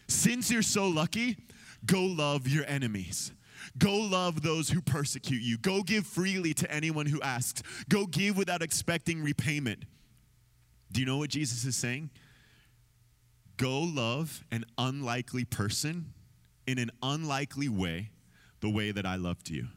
since 0.07 0.51
you're 0.51 0.61
so 0.61 0.87
lucky, 0.87 1.37
go 1.85 2.01
love 2.01 2.47
your 2.47 2.65
enemies. 2.67 3.31
Go 3.77 3.95
love 3.95 4.41
those 4.41 4.69
who 4.69 4.81
persecute 4.81 5.41
you. 5.41 5.57
Go 5.57 5.81
give 5.81 6.05
freely 6.05 6.53
to 6.55 6.71
anyone 6.71 7.05
who 7.05 7.21
asks. 7.21 7.63
Go 7.89 8.05
give 8.05 8.37
without 8.37 8.61
expecting 8.61 9.21
repayment. 9.21 9.83
Do 10.91 10.99
you 10.99 11.05
know 11.05 11.17
what 11.17 11.29
Jesus 11.29 11.65
is 11.65 11.75
saying? 11.75 12.09
Go 13.57 13.79
love 13.79 14.43
an 14.51 14.65
unlikely 14.77 15.45
person 15.45 16.13
in 16.67 16.77
an 16.77 16.91
unlikely 17.01 17.69
way, 17.69 18.11
the 18.59 18.69
way 18.69 18.91
that 18.91 19.05
I 19.05 19.15
loved 19.15 19.49
you. 19.49 19.67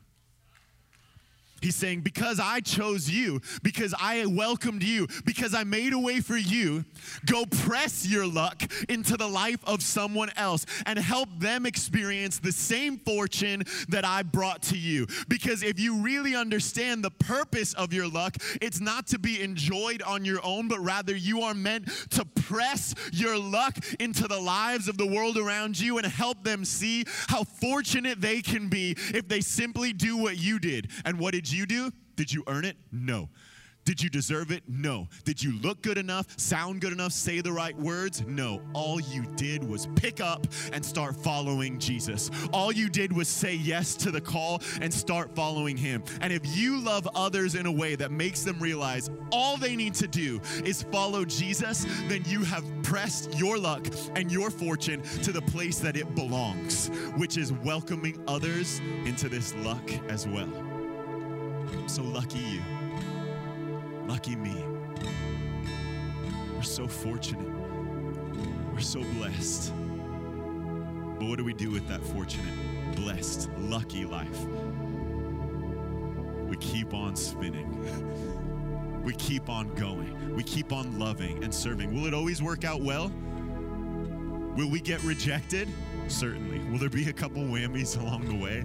He's 1.61 1.77
saying, 1.77 2.03
Because 2.03 2.39
I 2.41 2.61
chose 2.61 3.11
you, 3.11 3.41
because 3.63 3.95
I 3.99 4.27
welcomed 4.27 4.83
you, 4.83 5.09
because 5.25 5.55
I 5.55 5.65
made 5.65 5.93
a 5.93 5.99
way 5.99 6.21
for 6.21 6.37
you, 6.37 6.85
go 7.27 7.45
press 7.47 8.07
your 8.07 8.27
luck 8.27 8.63
into 8.89 9.17
the 9.17 9.27
life 9.27 9.61
of 9.67 9.83
someone 9.83 10.31
else 10.37 10.67
and 10.87 10.99
help 10.99 11.29
them 11.39 11.67
experience 11.67 12.39
the 12.39 12.53
same 12.53 12.99
fortune 12.99 13.65
that 13.89 14.05
I 14.05 14.23
brought 14.23 14.63
to 14.65 14.79
you. 14.79 15.07
Because 15.29 15.63
if 15.63 15.81
you 15.81 15.97
really 16.03 16.37
understand 16.37 17.05
the 17.05 17.11
purpose 17.11 17.75
of 17.75 17.93
your 17.93 18.09
luck, 18.09 18.37
it's 18.61 18.81
not 18.81 19.07
to 19.09 19.19
be 19.19 19.43
enjoyed 19.43 20.03
on 20.03 20.25
your 20.25 20.41
own, 20.45 20.69
but 20.69 20.79
rather 20.81 21.17
you 21.17 21.43
are 21.43 21.55
meant 21.55 21.89
to 22.11 22.25
press 22.25 22.95
your 23.13 23.39
luck 23.39 23.77
into 23.99 24.29
the 24.29 24.39
lives 24.39 24.89
of 24.89 24.97
the 24.97 25.07
world 25.07 25.37
around 25.37 25.79
you 25.79 25.99
and 25.99 26.07
help 26.07 26.45
them 26.45 26.65
see 26.65 27.05
how 27.29 27.45
fortunate 27.45 28.21
they 28.21 28.41
can 28.41 28.69
be 28.69 28.93
if 29.15 29.29
they 29.29 29.41
simply 29.41 29.93
do 29.93 30.17
what 30.17 30.39
you 30.39 30.59
did. 30.59 30.91
And 31.05 31.19
what 31.19 31.35
did 31.35 31.48
you 31.53 31.67
do? 31.67 31.91
Did 32.17 32.33
you 32.33 32.43
earn 32.47 32.65
it? 32.65 32.77
No. 32.93 33.29
Did 33.89 34.03
you 34.03 34.11
deserve 34.11 34.51
it? 34.51 34.63
No. 34.69 35.09
Did 35.25 35.43
you 35.43 35.59
look 35.61 35.81
good 35.81 35.97
enough, 35.97 36.39
sound 36.39 36.83
good 36.83 36.93
enough, 36.93 37.11
say 37.11 37.41
the 37.41 37.53
right 37.53 37.75
words? 37.75 38.23
No. 38.27 38.61
All 38.75 39.01
you 39.01 39.25
did 39.35 39.65
was 39.65 39.87
pick 39.95 40.21
up 40.21 40.47
and 40.75 40.85
start 40.85 41.17
following 41.17 41.79
Jesus. 41.79 42.31
All 42.53 42.71
you 42.71 42.91
did 42.91 43.11
was 43.11 43.29
say 43.29 43.55
yes 43.55 43.97
to 43.97 44.11
the 44.11 44.21
call 44.21 44.61
and 44.83 44.93
start 44.93 45.35
following 45.35 45.75
Him. 45.75 46.03
And 46.21 46.35
if 46.35 46.43
you 46.55 46.79
love 46.83 47.09
others 47.15 47.55
in 47.55 47.65
a 47.65 47.73
way 47.73 47.95
that 47.95 48.11
makes 48.11 48.43
them 48.43 48.59
realize 48.59 49.09
all 49.33 49.57
they 49.57 49.75
need 49.75 49.95
to 49.95 50.07
do 50.07 50.39
is 50.67 50.83
follow 50.83 51.25
Jesus, 51.25 51.87
then 52.09 52.23
you 52.27 52.45
have 52.45 52.65
pressed 52.83 53.39
your 53.39 53.57
luck 53.57 53.87
and 54.17 54.31
your 54.31 54.51
fortune 54.51 55.01
to 55.23 55.33
the 55.33 55.41
place 55.41 55.79
that 55.79 55.97
it 55.97 56.15
belongs, 56.15 56.89
which 57.17 57.39
is 57.39 57.55
welcoming 57.55 58.23
others 58.29 58.83
into 59.07 59.31
this 59.31 59.55
luck 59.55 59.91
as 60.11 60.29
well. 60.29 60.78
So 61.87 62.03
lucky 62.03 62.39
you. 62.39 62.63
Lucky 64.07 64.37
me. 64.37 64.65
We're 66.55 66.63
so 66.63 66.89
fortunate. 66.89 67.51
We're 68.73 68.81
so 68.81 69.03
blessed. 69.15 69.73
But 71.19 71.29
what 71.29 71.39
do 71.39 71.45
we 71.45 71.53
do 71.53 71.71
with 71.71 71.87
that 71.89 72.01
fortunate, 72.01 72.55
blessed, 72.95 73.51
lucky 73.59 74.05
life? 74.05 74.47
We 76.49 76.57
keep 76.57 76.95
on 76.95 77.17
spinning. 77.17 79.03
We 79.03 79.15
keep 79.15 79.49
on 79.49 79.75
going. 79.75 80.35
We 80.35 80.43
keep 80.43 80.73
on 80.73 80.99
loving 80.99 81.43
and 81.43 81.55
serving. 81.55 81.95
Will 81.95 82.07
it 82.07 82.15
always 82.15 82.43
work 82.43 82.65
out 82.65 82.83
well? 82.83 83.13
Will 84.57 84.71
we 84.71 84.81
get 84.81 85.03
rejected? 85.03 85.69
Certainly. 86.09 86.59
Will 86.71 86.79
there 86.79 86.89
be 86.89 87.09
a 87.09 87.13
couple 87.13 87.43
whammies 87.43 88.01
along 88.01 88.27
the 88.27 88.35
way? 88.35 88.65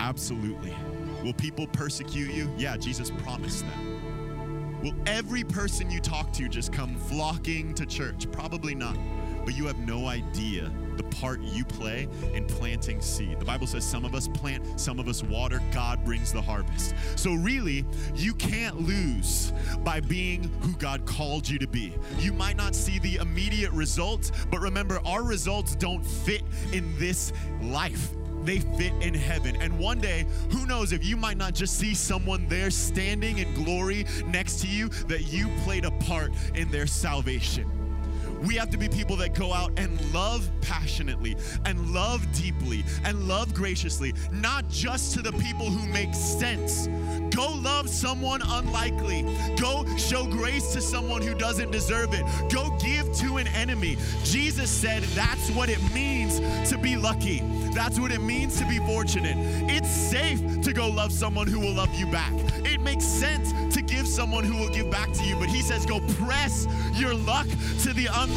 Absolutely. 0.00 0.74
Will 1.24 1.32
people 1.32 1.66
persecute 1.68 2.30
you? 2.30 2.52
Yeah, 2.58 2.76
Jesus 2.76 3.10
promised 3.10 3.64
that. 3.64 4.82
Will 4.82 4.94
every 5.06 5.42
person 5.42 5.90
you 5.90 5.98
talk 5.98 6.30
to 6.34 6.50
just 6.50 6.70
come 6.70 6.96
flocking 6.96 7.72
to 7.74 7.86
church? 7.86 8.30
Probably 8.30 8.74
not. 8.74 8.98
But 9.46 9.56
you 9.56 9.66
have 9.66 9.78
no 9.78 10.06
idea 10.06 10.70
the 10.98 11.02
part 11.04 11.40
you 11.40 11.64
play 11.64 12.08
in 12.34 12.44
planting 12.46 13.00
seed. 13.00 13.40
The 13.40 13.44
Bible 13.44 13.66
says 13.66 13.84
some 13.84 14.04
of 14.04 14.14
us 14.14 14.28
plant, 14.28 14.78
some 14.78 14.98
of 14.98 15.08
us 15.08 15.22
water, 15.22 15.62
God 15.72 16.04
brings 16.04 16.30
the 16.30 16.42
harvest. 16.42 16.94
So, 17.16 17.32
really, 17.32 17.86
you 18.14 18.34
can't 18.34 18.82
lose 18.82 19.52
by 19.82 20.00
being 20.00 20.50
who 20.60 20.72
God 20.74 21.06
called 21.06 21.48
you 21.48 21.58
to 21.58 21.66
be. 21.66 21.94
You 22.18 22.34
might 22.34 22.56
not 22.56 22.74
see 22.74 22.98
the 22.98 23.16
immediate 23.16 23.72
results, 23.72 24.30
but 24.50 24.60
remember, 24.60 25.00
our 25.06 25.22
results 25.22 25.74
don't 25.74 26.04
fit 26.04 26.42
in 26.72 26.98
this 26.98 27.32
life 27.62 28.10
they 28.44 28.60
fit 28.60 28.92
in 29.00 29.14
heaven. 29.14 29.56
And 29.60 29.78
one 29.78 30.00
day, 30.00 30.26
who 30.50 30.66
knows 30.66 30.92
if 30.92 31.04
you 31.04 31.16
might 31.16 31.36
not 31.36 31.54
just 31.54 31.78
see 31.78 31.94
someone 31.94 32.46
there 32.48 32.70
standing 32.70 33.38
in 33.38 33.52
glory 33.54 34.06
next 34.26 34.60
to 34.60 34.66
you, 34.66 34.88
that 35.08 35.32
you 35.32 35.48
played 35.64 35.84
a 35.84 35.90
part 35.92 36.32
in 36.54 36.70
their 36.70 36.86
salvation. 36.86 37.83
We 38.46 38.56
have 38.56 38.70
to 38.70 38.78
be 38.78 38.88
people 38.88 39.16
that 39.16 39.34
go 39.34 39.52
out 39.52 39.72
and 39.78 39.98
love 40.12 40.50
passionately 40.60 41.36
and 41.64 41.94
love 41.94 42.26
deeply 42.32 42.84
and 43.04 43.26
love 43.26 43.54
graciously, 43.54 44.12
not 44.32 44.68
just 44.68 45.14
to 45.14 45.22
the 45.22 45.32
people 45.32 45.66
who 45.66 45.90
make 45.92 46.14
sense. 46.14 46.88
Go 47.34 47.52
love 47.54 47.88
someone 47.88 48.42
unlikely. 48.44 49.22
Go 49.58 49.86
show 49.96 50.26
grace 50.26 50.72
to 50.74 50.80
someone 50.80 51.22
who 51.22 51.34
doesn't 51.34 51.70
deserve 51.70 52.12
it. 52.12 52.24
Go 52.52 52.76
give 52.78 53.12
to 53.16 53.38
an 53.38 53.48
enemy. 53.48 53.96
Jesus 54.24 54.70
said 54.70 55.02
that's 55.14 55.50
what 55.52 55.68
it 55.70 55.80
means 55.94 56.40
to 56.70 56.76
be 56.76 56.96
lucky. 56.96 57.42
That's 57.72 57.98
what 57.98 58.12
it 58.12 58.20
means 58.20 58.58
to 58.58 58.66
be 58.66 58.78
fortunate. 58.78 59.36
It's 59.70 59.90
safe 59.90 60.60
to 60.62 60.72
go 60.72 60.88
love 60.88 61.12
someone 61.12 61.46
who 61.46 61.60
will 61.60 61.74
love 61.74 61.92
you 61.94 62.06
back. 62.06 62.32
It 62.64 62.80
makes 62.80 63.04
sense 63.04 63.52
to 63.74 63.82
give 63.82 64.06
someone 64.06 64.44
who 64.44 64.56
will 64.56 64.68
give 64.68 64.90
back 64.90 65.12
to 65.12 65.24
you, 65.24 65.36
but 65.36 65.48
he 65.48 65.62
says 65.62 65.86
go 65.86 66.00
press 66.18 66.68
your 66.94 67.14
luck 67.14 67.46
to 67.82 67.92
the 67.92 68.08
unlikely 68.12 68.33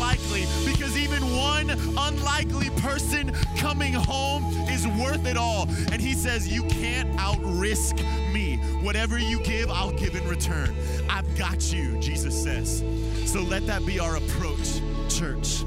because 0.65 0.97
even 0.97 1.23
one 1.35 1.69
unlikely 1.97 2.69
person 2.81 3.33
coming 3.57 3.93
home 3.93 4.43
is 4.69 4.87
worth 4.87 5.25
it 5.25 5.37
all. 5.37 5.67
And 5.91 6.01
he 6.01 6.13
says 6.13 6.47
you 6.47 6.63
can't 6.63 7.11
outrisk 7.17 7.97
me. 8.33 8.57
Whatever 8.81 9.17
you 9.17 9.39
give, 9.41 9.69
I'll 9.69 9.91
give 9.91 10.15
in 10.15 10.27
return. 10.27 10.75
I've 11.09 11.37
got 11.37 11.73
you, 11.73 11.97
Jesus 11.99 12.41
says. 12.41 12.83
So 13.25 13.41
let 13.41 13.65
that 13.67 13.85
be 13.85 13.99
our 13.99 14.17
approach, 14.17 14.81
church. 15.09 15.63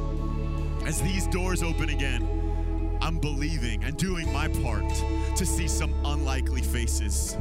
As 0.86 1.00
these 1.02 1.26
doors 1.26 1.62
open 1.62 1.90
again, 1.90 2.39
I'm 3.02 3.18
believing 3.18 3.82
and 3.84 3.96
doing 3.96 4.32
my 4.32 4.48
part 4.62 4.88
to 5.36 5.46
see 5.46 5.68
some 5.68 5.94
unlikely 6.04 6.62
faces, 6.62 7.36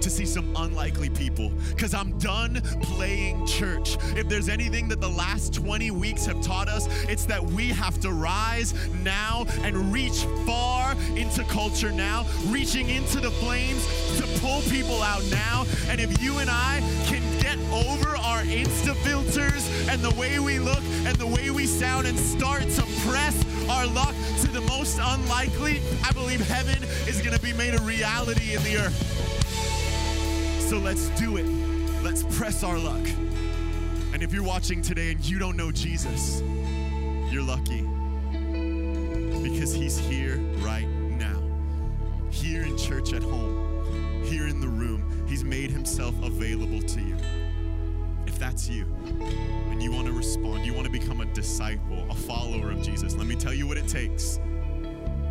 to 0.00 0.10
see 0.10 0.26
some 0.26 0.54
unlikely 0.56 1.08
people, 1.10 1.50
because 1.70 1.94
I'm 1.94 2.18
done 2.18 2.60
playing 2.82 3.46
church. 3.46 3.96
If 4.16 4.28
there's 4.28 4.48
anything 4.48 4.88
that 4.88 5.00
the 5.00 5.08
last 5.08 5.54
20 5.54 5.90
weeks 5.90 6.26
have 6.26 6.40
taught 6.42 6.68
us, 6.68 6.86
it's 7.08 7.24
that 7.26 7.42
we 7.42 7.68
have 7.68 7.98
to 8.00 8.12
rise 8.12 8.74
now 9.02 9.46
and 9.62 9.92
reach 9.92 10.24
far 10.46 10.92
into 11.16 11.44
culture 11.44 11.90
now, 11.90 12.26
reaching 12.48 12.88
into 12.88 13.20
the 13.20 13.30
flames 13.30 13.86
to 14.18 14.40
pull 14.40 14.60
people 14.62 15.02
out 15.02 15.24
now. 15.30 15.64
And 15.88 16.00
if 16.00 16.22
you 16.22 16.38
and 16.38 16.50
I 16.50 16.80
can 17.06 17.22
get 17.40 17.58
over 17.72 18.16
our 18.16 18.42
Insta 18.42 18.94
filters 18.96 19.88
and 19.88 20.02
the 20.02 20.14
way 20.20 20.38
we 20.38 20.58
look 20.58 20.82
and 21.04 21.16
the 21.16 21.26
way 21.26 21.50
we 21.50 21.66
sound 21.66 22.06
and 22.06 22.18
start 22.18 22.62
to 22.62 22.82
press 23.08 23.44
our 23.68 23.86
luck 23.86 24.14
to 24.52 24.60
the 24.60 24.66
most 24.66 24.98
unlikely, 25.00 25.80
I 26.04 26.12
believe 26.12 26.40
heaven 26.40 26.82
is 27.06 27.20
going 27.20 27.36
to 27.36 27.42
be 27.42 27.52
made 27.52 27.74
a 27.74 27.82
reality 27.82 28.54
in 28.54 28.62
the 28.64 28.78
earth. 28.78 28.96
So 30.68 30.78
let's 30.78 31.08
do 31.10 31.36
it. 31.36 31.46
Let's 32.02 32.22
press 32.36 32.64
our 32.64 32.78
luck. 32.78 33.06
And 34.12 34.22
if 34.22 34.32
you're 34.32 34.42
watching 34.42 34.82
today 34.82 35.12
and 35.12 35.24
you 35.24 35.38
don't 35.38 35.56
know 35.56 35.70
Jesus, 35.70 36.40
you're 37.30 37.42
lucky 37.42 37.82
because 39.42 39.72
he's 39.72 39.98
here 39.98 40.38
right 40.58 40.86
now. 40.86 41.40
Here 42.30 42.62
in 42.62 42.76
church 42.76 43.12
at 43.12 43.22
home, 43.22 44.24
here 44.24 44.48
in 44.48 44.60
the 44.60 44.68
room, 44.68 45.26
he's 45.28 45.44
made 45.44 45.70
himself 45.70 46.14
available 46.22 46.80
to 46.80 47.00
you. 47.00 47.16
That's 48.40 48.70
you, 48.70 48.86
and 49.70 49.82
you 49.82 49.92
want 49.92 50.06
to 50.06 50.14
respond, 50.14 50.64
you 50.64 50.72
want 50.72 50.86
to 50.86 50.90
become 50.90 51.20
a 51.20 51.26
disciple, 51.26 52.06
a 52.08 52.14
follower 52.14 52.70
of 52.70 52.80
Jesus, 52.80 53.14
let 53.14 53.26
me 53.26 53.36
tell 53.36 53.52
you 53.52 53.66
what 53.66 53.76
it 53.76 53.86
takes. 53.86 54.40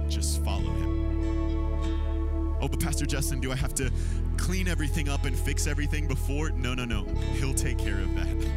Just 0.07 0.43
follow 0.43 0.69
him. 0.69 2.57
Oh, 2.61 2.67
but 2.67 2.79
Pastor 2.79 3.07
Justin, 3.07 3.39
do 3.39 3.51
I 3.51 3.55
have 3.55 3.73
to 3.75 3.91
clean 4.37 4.67
everything 4.67 5.09
up 5.09 5.25
and 5.25 5.35
fix 5.35 5.65
everything 5.65 6.07
before? 6.07 6.51
No, 6.51 6.75
no, 6.75 6.85
no. 6.85 7.03
He'll 7.39 7.55
take 7.55 7.79
care 7.79 7.99
of 7.99 8.13
that. 8.13 8.51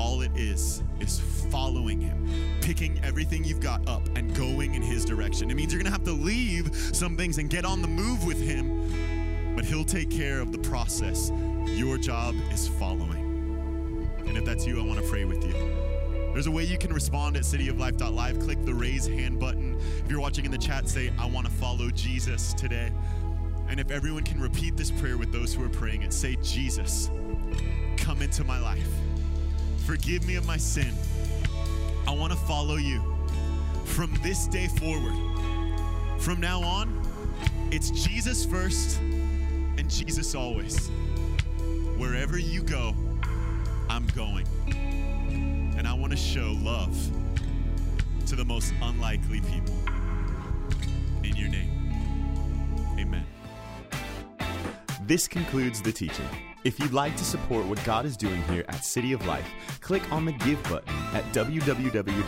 All 0.00 0.22
it 0.22 0.36
is, 0.36 0.82
is 0.98 1.20
following 1.48 2.00
him, 2.00 2.28
picking 2.62 2.98
everything 3.04 3.44
you've 3.44 3.60
got 3.60 3.88
up 3.88 4.08
and 4.16 4.34
going 4.34 4.74
in 4.74 4.82
his 4.82 5.04
direction. 5.04 5.52
It 5.52 5.54
means 5.54 5.72
you're 5.72 5.80
going 5.80 5.92
to 5.92 5.96
have 5.96 6.06
to 6.06 6.12
leave 6.12 6.74
some 6.74 7.16
things 7.16 7.38
and 7.38 7.48
get 7.48 7.64
on 7.64 7.80
the 7.80 7.88
move 7.88 8.24
with 8.26 8.42
him, 8.42 9.54
but 9.54 9.64
he'll 9.64 9.84
take 9.84 10.10
care 10.10 10.40
of 10.40 10.50
the 10.50 10.58
process. 10.58 11.30
Your 11.66 11.96
job 11.96 12.34
is 12.50 12.66
following. 12.66 13.21
If 14.42 14.46
that's 14.46 14.66
you, 14.66 14.80
I 14.80 14.84
want 14.84 14.98
to 14.98 15.08
pray 15.08 15.24
with 15.24 15.46
you. 15.46 15.52
There's 16.32 16.48
a 16.48 16.50
way 16.50 16.64
you 16.64 16.76
can 16.76 16.92
respond 16.92 17.36
at 17.36 17.44
cityoflife.live. 17.44 18.40
Click 18.40 18.64
the 18.64 18.74
raise 18.74 19.06
hand 19.06 19.38
button. 19.38 19.78
If 20.04 20.10
you're 20.10 20.18
watching 20.18 20.44
in 20.44 20.50
the 20.50 20.58
chat, 20.58 20.88
say, 20.88 21.12
I 21.16 21.26
want 21.26 21.46
to 21.46 21.52
follow 21.52 21.90
Jesus 21.90 22.52
today. 22.54 22.90
And 23.68 23.78
if 23.78 23.92
everyone 23.92 24.24
can 24.24 24.40
repeat 24.40 24.76
this 24.76 24.90
prayer 24.90 25.16
with 25.16 25.30
those 25.30 25.54
who 25.54 25.64
are 25.64 25.68
praying 25.68 26.02
it, 26.02 26.12
say, 26.12 26.36
Jesus, 26.42 27.08
come 27.96 28.20
into 28.20 28.42
my 28.42 28.58
life. 28.58 28.88
Forgive 29.86 30.26
me 30.26 30.34
of 30.34 30.44
my 30.44 30.56
sin. 30.56 30.92
I 32.08 32.10
want 32.10 32.32
to 32.32 32.38
follow 32.40 32.78
you 32.78 33.00
from 33.84 34.12
this 34.24 34.48
day 34.48 34.66
forward. 34.66 35.14
From 36.18 36.40
now 36.40 36.60
on, 36.62 37.00
It's 37.70 37.92
Jesus 37.92 38.44
first 38.44 38.98
and 38.98 39.88
Jesus 39.88 40.34
always. 40.34 40.88
Wherever 41.96 42.38
you 42.38 42.64
go, 42.64 42.96
going. 44.14 44.46
And 45.76 45.86
I 45.86 45.94
want 45.94 46.12
to 46.12 46.16
show 46.16 46.56
love 46.60 46.96
to 48.26 48.36
the 48.36 48.44
most 48.44 48.72
unlikely 48.82 49.40
people. 49.40 49.74
In 51.22 51.36
your 51.36 51.48
name, 51.48 51.70
amen. 52.98 53.26
This 55.06 55.28
concludes 55.28 55.82
the 55.82 55.92
teaching. 55.92 56.28
If 56.64 56.78
you'd 56.78 56.92
like 56.92 57.16
to 57.16 57.24
support 57.24 57.66
what 57.66 57.82
God 57.84 58.06
is 58.06 58.16
doing 58.16 58.40
here 58.44 58.64
at 58.68 58.84
City 58.84 59.12
of 59.12 59.26
Life, 59.26 59.48
click 59.80 60.12
on 60.12 60.24
the 60.24 60.32
Give 60.32 60.62
button 60.64 60.94
at 61.12 61.24
www.col.tv 61.32 62.22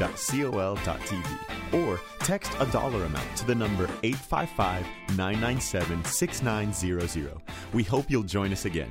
or 1.72 2.00
text 2.18 2.52
a 2.58 2.66
dollar 2.66 3.04
amount 3.04 3.36
to 3.36 3.46
the 3.46 3.54
number 3.54 3.84
855 4.02 4.84
997 5.16 6.04
6900. 6.04 7.32
We 7.72 7.84
hope 7.84 8.10
you'll 8.10 8.24
join 8.24 8.52
us 8.52 8.64
again. 8.64 8.90